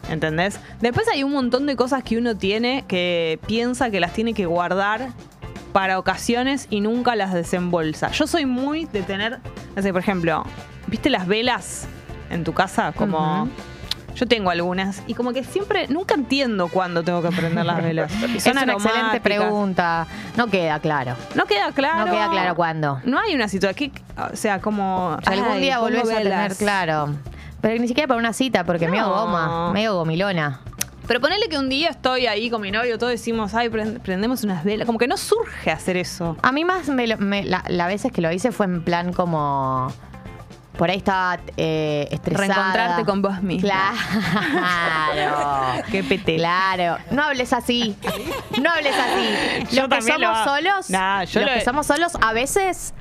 [0.10, 0.60] ¿Entendés?
[0.82, 4.46] Después hay un montón de cosas que uno tiene que piensa que las tiene que
[4.48, 5.10] guardar
[5.72, 8.12] para ocasiones y nunca las desembolsa.
[8.12, 9.40] Yo soy muy de tener,
[9.76, 10.44] no sé, por ejemplo,
[10.88, 11.88] ¿viste las velas
[12.32, 12.92] en tu casa?
[12.92, 13.48] Como
[14.16, 18.12] yo tengo algunas y como que siempre nunca entiendo cuándo tengo que prender las velas.
[18.36, 20.08] Es una excelente pregunta.
[20.36, 21.16] No queda claro.
[21.36, 22.06] No queda claro.
[22.06, 23.00] No queda claro cuándo.
[23.06, 23.92] No hay una situación.
[24.32, 25.18] O sea, como.
[25.26, 27.16] Algún día volvés a tener claro.
[27.62, 29.14] Pero ni siquiera para una cita, porque medio No.
[29.14, 30.62] goma, medio gomilona.
[31.08, 34.44] Pero ponele que un día estoy ahí con mi novio, todos decimos, ay, prend- prendemos
[34.44, 34.86] unas velas.
[34.86, 36.38] Como que no surge hacer eso.
[36.44, 39.92] A mí más me, me- la, la veces que lo hice fue en plan como.
[40.78, 42.48] Por ahí estaba eh, estresada.
[42.48, 43.92] Reencontrarte con vos misma.
[45.12, 45.84] Claro.
[45.92, 46.38] Qué pete.
[46.38, 46.98] Claro.
[47.12, 47.98] No hables así.
[48.62, 49.76] No hables así.
[49.76, 50.90] Yo los que lo somos solos.
[50.90, 52.94] Nah, yo los lo- que somos solos, a veces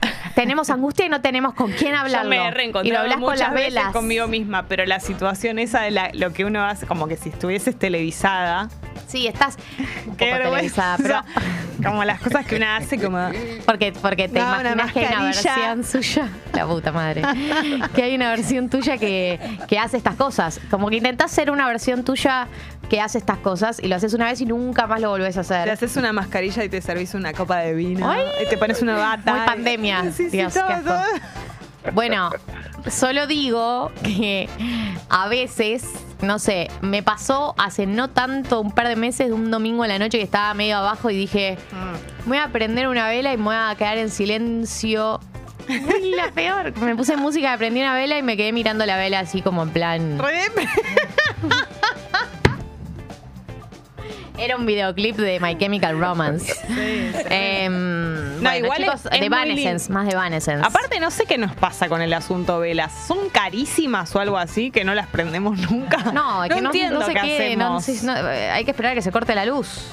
[0.42, 2.30] tenemos angustia y no tenemos con quién Yo hablarlo.
[2.30, 3.92] me he y lo reencontrado hablas con muchas las veces velas.
[3.92, 7.28] conmigo misma, pero la situación esa de la- lo que uno hace, como que si
[7.30, 8.68] estuvieses televisada.
[9.06, 9.56] Sí, estás
[10.06, 11.20] un Qué poco televisada, pero.
[11.82, 13.30] Como las cosas que una hace como...
[13.64, 17.22] Porque, porque te No, imaginas que hay una versión suya, la puta madre,
[17.94, 20.60] que hay una versión tuya que, que hace estas cosas.
[20.72, 22.48] Como que intentás ser una versión tuya
[22.88, 25.42] que hace estas cosas y lo haces una vez y nunca más lo volvés a
[25.42, 25.70] Te hacer.
[25.70, 28.10] haces una mascarilla y te servís una copa de vino.
[28.10, 28.24] Ay.
[28.44, 29.34] y te pones una bata.
[29.34, 30.04] Muy pandemia.
[30.12, 30.88] Sí, sí, Dios, todo, qué asco.
[30.88, 31.92] todo.
[31.92, 32.30] Bueno,
[32.90, 34.48] solo digo que
[35.08, 35.84] a veces,
[36.22, 39.90] no sé, me pasó hace no tanto, un par de meses, de un domingo en
[39.90, 42.28] la noche que estaba medio abajo y dije, Mm.
[42.28, 45.20] voy a prender una vela y me voy a quedar en silencio.
[45.68, 46.76] Uy, la peor.
[46.78, 49.70] Me puse música, prendí una vela y me quedé mirando la vela así como en
[49.70, 50.18] plan.
[54.38, 56.54] Era un videoclip de My Chemical Romance.
[56.54, 57.10] Sí.
[57.28, 60.64] Em, No, bueno, igual chicos, es- es de Evanescence, más de Evanescence.
[60.64, 62.92] Aparte, no sé qué nos pasa con el asunto velas.
[63.06, 66.12] ¿Son carísimas o algo así que no las prendemos nunca?
[66.12, 68.02] no, es que no, entiendo no sé qué qué, no hacemos.
[68.04, 69.86] no, eh, hay que esperar a que se corte la luz.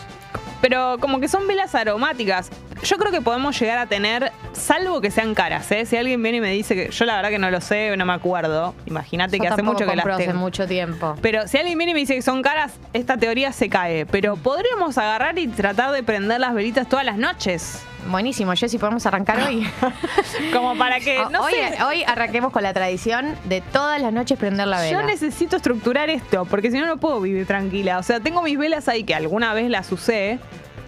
[0.61, 2.49] Pero como que son velas aromáticas.
[2.83, 5.85] Yo creo que podemos llegar a tener, salvo que sean caras, ¿eh?
[5.85, 8.05] Si alguien viene y me dice que yo la verdad que no lo sé, no
[8.05, 8.75] me acuerdo.
[8.85, 10.39] Imagínate que hace mucho que las compro hace tengo.
[10.39, 11.15] mucho tiempo.
[11.21, 14.05] Pero si alguien viene y me dice que son caras, esta teoría se cae.
[14.05, 17.81] Pero podríamos agarrar y tratar de prender las velitas todas las noches.
[18.07, 19.67] Buenísimo, Jessy, podemos arrancar hoy.
[20.53, 21.83] Como para que, no hoy, sé.
[21.83, 24.99] hoy arranquemos con la tradición de todas las noches prender la vela.
[25.01, 27.97] Yo necesito estructurar esto, porque si no, no puedo vivir tranquila.
[27.97, 30.39] O sea, tengo mis velas ahí que alguna vez las usé,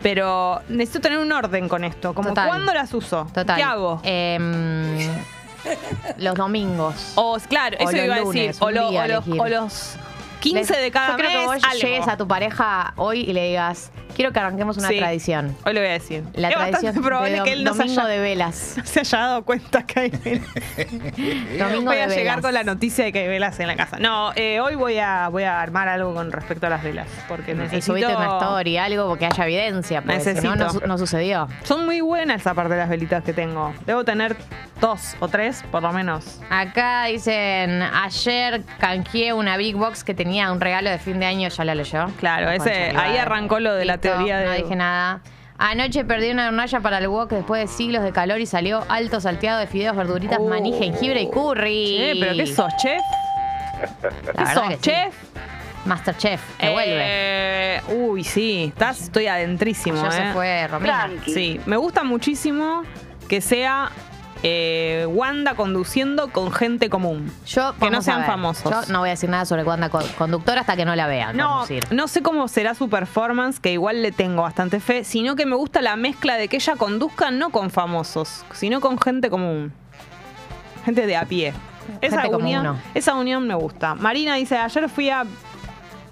[0.03, 2.13] pero necesito tener un orden con esto.
[2.13, 2.47] Como, Total.
[2.49, 3.27] ¿cuándo las uso?
[3.33, 3.55] Total.
[3.57, 3.99] ¿Qué hago?
[4.03, 4.97] Em,
[6.17, 7.13] los domingos.
[7.15, 8.63] O, claro, o eso los iba a lunes, decir.
[8.63, 9.95] O, lo- día o los, o los
[10.39, 11.39] 15 Les- de cada Yo creo mes.
[11.39, 11.79] que vos algo.
[11.81, 14.97] llegues a tu pareja hoy y le digas, quiero que arranquemos una Sí.
[14.97, 15.55] tradición.
[15.63, 16.23] Hoy le voy a decir.
[16.33, 18.75] La es tradición bastante probable de que él no se domingo haya, de velas.
[18.83, 20.47] se haya dado cuenta que hay velas.
[21.59, 23.97] Domingo voy de a llegar con la noticia de que hay velas en la casa.
[23.99, 27.07] No, eh, hoy voy a, voy a armar algo con respecto a las velas.
[27.27, 27.85] Porque Y necesito...
[27.93, 30.79] subiste una story, algo que haya evidencia, porque si no, no, Necesito.
[30.81, 31.47] su- no sucedió.
[31.63, 33.73] Son muy buenas aparte de las velitas que tengo.
[33.85, 34.35] Debo tener
[34.81, 36.39] dos o tres, por lo menos.
[36.49, 41.49] Acá dicen, ayer canjeé una Big Box que tenía un regalo de fin de año,
[41.49, 42.07] ya la leyó.
[42.19, 45.21] Claro, ese- Concha ahí arrancó lo de la No dije nada.
[45.59, 49.19] Anoche perdí una hornalla para el wok después de siglos de calor y salió alto
[49.19, 50.47] salteado de fideos, verduritas, Oh.
[50.47, 51.97] maní, jengibre y curry.
[51.97, 53.01] Che, pero ¿qué sos, chef?
[54.35, 54.81] La ¿Qué sos, que sí.
[54.81, 55.15] chef?
[55.85, 56.95] Masterchef, que vuelve.
[56.99, 60.05] Eh, uy, sí, estás, estoy adentrísimo.
[60.05, 60.11] Eh.
[60.11, 61.09] se fue Romina.
[61.25, 62.83] Sí, me gusta muchísimo
[63.29, 63.89] que sea
[64.43, 67.31] eh, Wanda conduciendo con gente común.
[67.45, 68.71] Yo, que no sean famosos.
[68.71, 71.33] Yo no voy a decir nada sobre Wanda co- Conductor hasta que no la vea.
[71.33, 71.85] No, conducir.
[71.91, 75.55] no sé cómo será su performance, que igual le tengo bastante fe, sino que me
[75.55, 79.73] gusta la mezcla de que ella conduzca no con famosos, sino con gente común.
[80.85, 81.53] Gente de a pie.
[82.01, 83.95] Esa unión, esa unión me gusta.
[83.95, 85.25] Marina dice, ayer fui a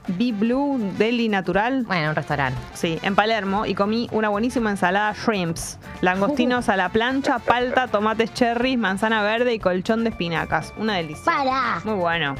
[0.07, 1.83] Be Blue Deli Natural.
[1.83, 2.59] Bueno, un restaurante.
[2.73, 8.33] Sí, en Palermo y comí una buenísima ensalada shrimps, langostinos a la plancha, palta, tomates
[8.33, 10.73] cherries, manzana verde y colchón de espinacas.
[10.77, 11.23] Una delicia.
[11.25, 11.81] Para.
[11.83, 12.35] Muy bueno.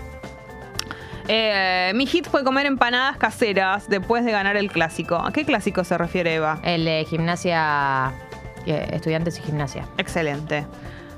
[1.28, 5.16] Eh, mi hit fue comer empanadas caseras después de ganar el clásico.
[5.16, 6.60] ¿A qué clásico se refiere Eva?
[6.64, 8.12] El de gimnasia,
[8.66, 9.88] eh, estudiantes y gimnasia.
[9.98, 10.66] Excelente.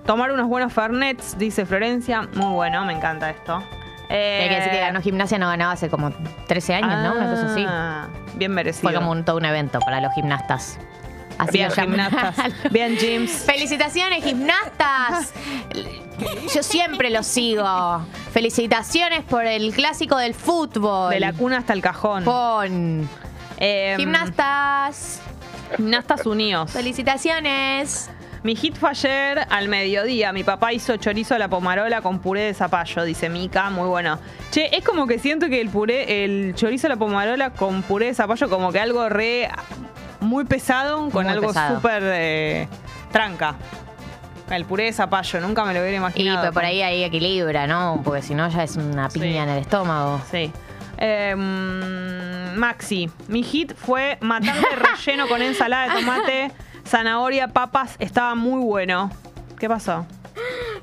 [0.05, 2.21] Tomar unos buenos fernets, dice Florencia.
[2.33, 3.61] Muy bueno, me encanta esto.
[4.09, 6.11] Eh, Hay que decir que ganó gimnasia, no ganaba hace como
[6.47, 7.13] 13 años, ¿no?
[7.19, 7.65] Una cosa así.
[7.67, 8.89] ah, Bien merecido.
[8.89, 10.77] Fue como un, todo un evento para los gimnastas.
[11.37, 12.35] Así Bien gimnastas.
[12.71, 13.31] Bien gyms.
[13.31, 15.33] Felicitaciones, gimnastas.
[16.53, 18.01] Yo siempre los sigo.
[18.31, 21.11] Felicitaciones por el clásico del fútbol.
[21.11, 22.23] De la cuna hasta el cajón.
[22.23, 23.07] Pon.
[23.59, 25.21] Eh, Gimnastas.
[25.75, 26.71] Gimnastas Unidos.
[26.71, 28.09] Felicitaciones.
[28.47, 30.31] Mi hit fue ayer al mediodía.
[30.31, 33.69] Mi papá hizo chorizo a la pomarola con puré de zapallo, dice Mica.
[33.69, 34.19] Muy bueno.
[34.51, 38.05] Che, es como que siento que el puré, el chorizo a la pomarola con puré
[38.05, 39.49] de zapallo, como que algo re.
[40.21, 42.67] muy pesado con Muy algo súper eh,
[43.11, 43.55] tranca.
[44.49, 46.39] El puré de zapallo, nunca me lo hubiera Y imaginado.
[46.39, 47.99] pero por ahí ahí equilibra, ¿no?
[48.01, 49.35] Porque si no ya es una piña Sí.
[49.39, 50.21] en el estómago.
[50.31, 50.53] Sí.
[50.99, 51.35] Eh,
[52.55, 56.51] Maxi, mi hit fue matar de relleno con ensalada de tomate,
[56.87, 57.95] zanahoria, papas.
[57.99, 59.11] Estaba muy bueno.
[59.59, 60.05] ¿Qué pasó?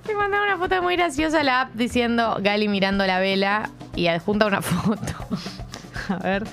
[0.07, 4.07] Me mandaron una foto muy graciosa a la app diciendo Gali mirando la vela y
[4.09, 5.13] adjunta una foto.
[6.09, 6.45] A ver.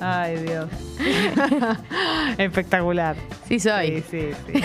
[0.00, 0.68] Ay, Dios.
[2.38, 3.16] Espectacular.
[3.48, 4.02] Sí soy.
[4.10, 4.64] Sí, sí, sí.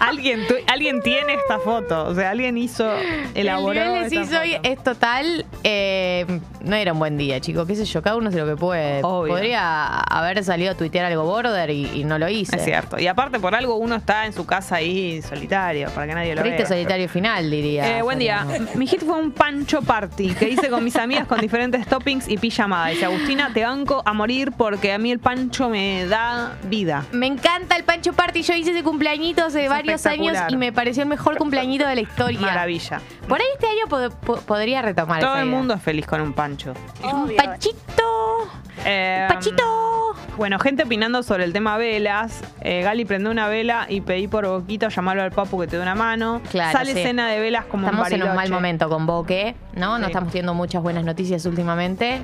[0.00, 2.04] alguien, tu- alguien tiene esta foto.
[2.06, 2.88] O sea, alguien hizo,
[3.34, 3.80] elaboró.
[3.80, 4.68] El nivel de esta sí soy foto.
[4.68, 5.46] es total.
[5.64, 7.66] eh, no era un buen día, chicos.
[7.66, 9.00] Qué sé yo, cada uno hace lo que puede.
[9.02, 9.32] Obvio.
[9.32, 12.56] Podría haber salido a tuitear algo border y, y no lo hice.
[12.56, 12.98] Es cierto.
[12.98, 16.42] Y aparte, por algo, uno está en su casa ahí solitario, para que nadie lo
[16.42, 16.66] Triste vea.
[16.68, 17.98] solitario final, diría.
[17.98, 18.46] Eh, buen día.
[18.74, 22.36] Mi hit fue un pancho party que hice con mis amigas con diferentes toppings y
[22.36, 22.88] pijamada.
[22.88, 25.75] Dice Agustina, te banco a morir porque a mí el pancho me
[26.08, 27.04] da vida.
[27.12, 28.42] Me encanta el Pancho Party.
[28.42, 31.94] Yo hice ese cumpleañito hace Es varios años y me pareció el mejor cumpleañito de
[31.94, 32.40] la historia.
[32.40, 33.00] Maravilla.
[33.28, 35.58] Por ahí este año pod- po- podría retomar Todo esa el idea.
[35.58, 36.72] mundo es feliz con un pancho.
[37.02, 38.48] Un pachito.
[38.84, 40.14] Eh, Pachito.
[40.36, 42.42] Bueno, gente opinando sobre el tema velas.
[42.60, 45.82] Eh, Gali prende una vela y pedí por boquito llamarlo al papu que te dé
[45.82, 46.40] una mano.
[46.50, 47.02] Claro, Sale sí.
[47.02, 49.98] cena de velas como Estamos en un mal momento con Boque, ¿no?
[49.98, 52.22] No estamos teniendo muchas buenas noticias últimamente.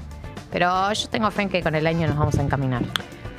[0.52, 2.82] Pero yo tengo fe en que con el año nos vamos a encaminar.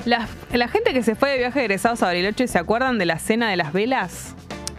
[0.04, 3.48] La, gente que se fue de viaje egresados a Bariloche, ¿se acuerdan de la cena
[3.48, 4.34] de las velas?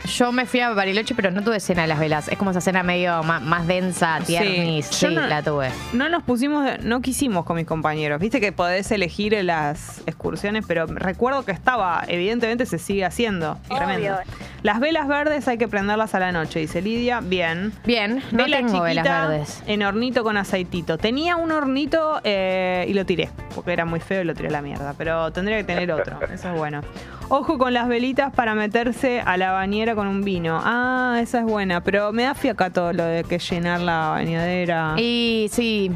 [0.05, 2.27] Yo me fui a Bariloche, pero no tuve cena de las velas.
[2.27, 4.25] Es como esa cena medio ma- más, densa, Sí.
[4.27, 4.85] tiernis.
[4.87, 5.69] Sí, Yo no- la tuve.
[5.93, 8.19] No nos pusimos, no quisimos con mis compañeros.
[8.19, 13.57] Viste que podés elegir las excursiones, pero recuerdo que estaba, evidentemente se sigue haciendo.
[13.69, 14.17] Tremendo.
[14.63, 17.19] Las velas verdes hay que prenderlas a la noche, dice Lidia.
[17.21, 17.71] Bien.
[17.85, 19.63] Bien, no Vela tengo velas verdes.
[19.67, 20.97] en hornito con aceitito.
[20.97, 24.51] Tenía un hornito eh, y lo tiré, porque era muy feo y lo tiré a
[24.51, 24.93] la mierda.
[24.97, 26.81] Pero tendría que tener otro, eso es bueno.
[27.29, 30.61] Ojo con las velitas para meterse a la bañera con un vino.
[30.63, 34.95] Ah, esa es buena, pero me da fiaca todo lo de que llenar la bañadera.
[34.97, 35.91] Y sí.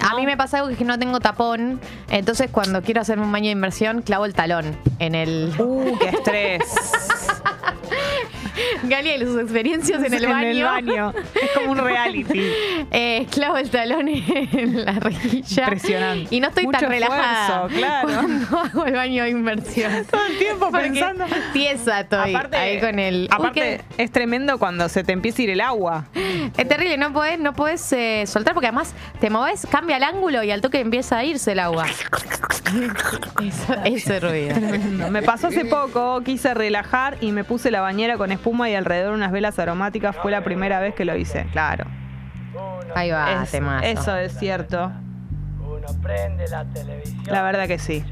[0.00, 1.80] A mí me pasa algo que es que no tengo tapón.
[2.10, 5.54] Entonces, cuando quiero hacerme un baño de inmersión, clavo el talón en el.
[5.58, 6.62] Uh, qué estrés.
[8.88, 10.66] Galia y sus experiencias en el baño.
[10.66, 11.14] baño.
[11.34, 12.40] Es como un reality.
[12.90, 15.64] Eh, clavo el talón en la rejilla.
[15.64, 16.34] Impresionante.
[16.34, 18.08] Y no estoy Mucho tan relajada esfuerzo, claro.
[18.08, 19.92] cuando hago el baño de inmersión.
[20.10, 21.24] Todo el tiempo Porque pensando.
[21.52, 23.28] Tiesa estoy ahí con el.
[23.30, 26.06] Aparte es tremendo cuando se te empieza a ir el agua.
[26.56, 30.42] es terrible, no podés, no podés eh, soltar porque además te moves, cambia el ángulo
[30.42, 31.86] y al toque empieza a irse el agua.
[33.42, 34.56] Eso- ese ruido.
[35.10, 39.14] Me pasó hace poco, quise relajar y me puse la bañera con espuma y alrededor
[39.14, 40.16] unas velas aromáticas.
[40.16, 41.46] Fue la primera vez que lo hice.
[41.52, 41.84] Claro.
[42.94, 43.84] Ahí va, Es- temazo.
[43.86, 44.92] eso es cierto.
[45.66, 47.24] Uno prende la televisión.
[47.26, 48.04] La verdad que sí.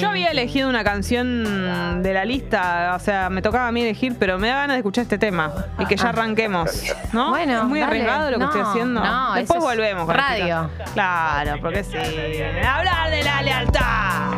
[0.00, 4.16] Yo había elegido una canción de la lista, o sea, me tocaba a mí elegir,
[4.18, 6.70] pero me da ganas de escuchar este tema y que ya arranquemos,
[7.12, 7.30] ¿no?
[7.30, 7.92] Bueno, es muy dale.
[7.92, 9.00] arriesgado lo que No, estoy haciendo.
[9.04, 10.70] no, Después volvemos con radio.
[10.92, 11.96] Claro, porque sí.
[11.96, 14.32] Hablar de la lealtad.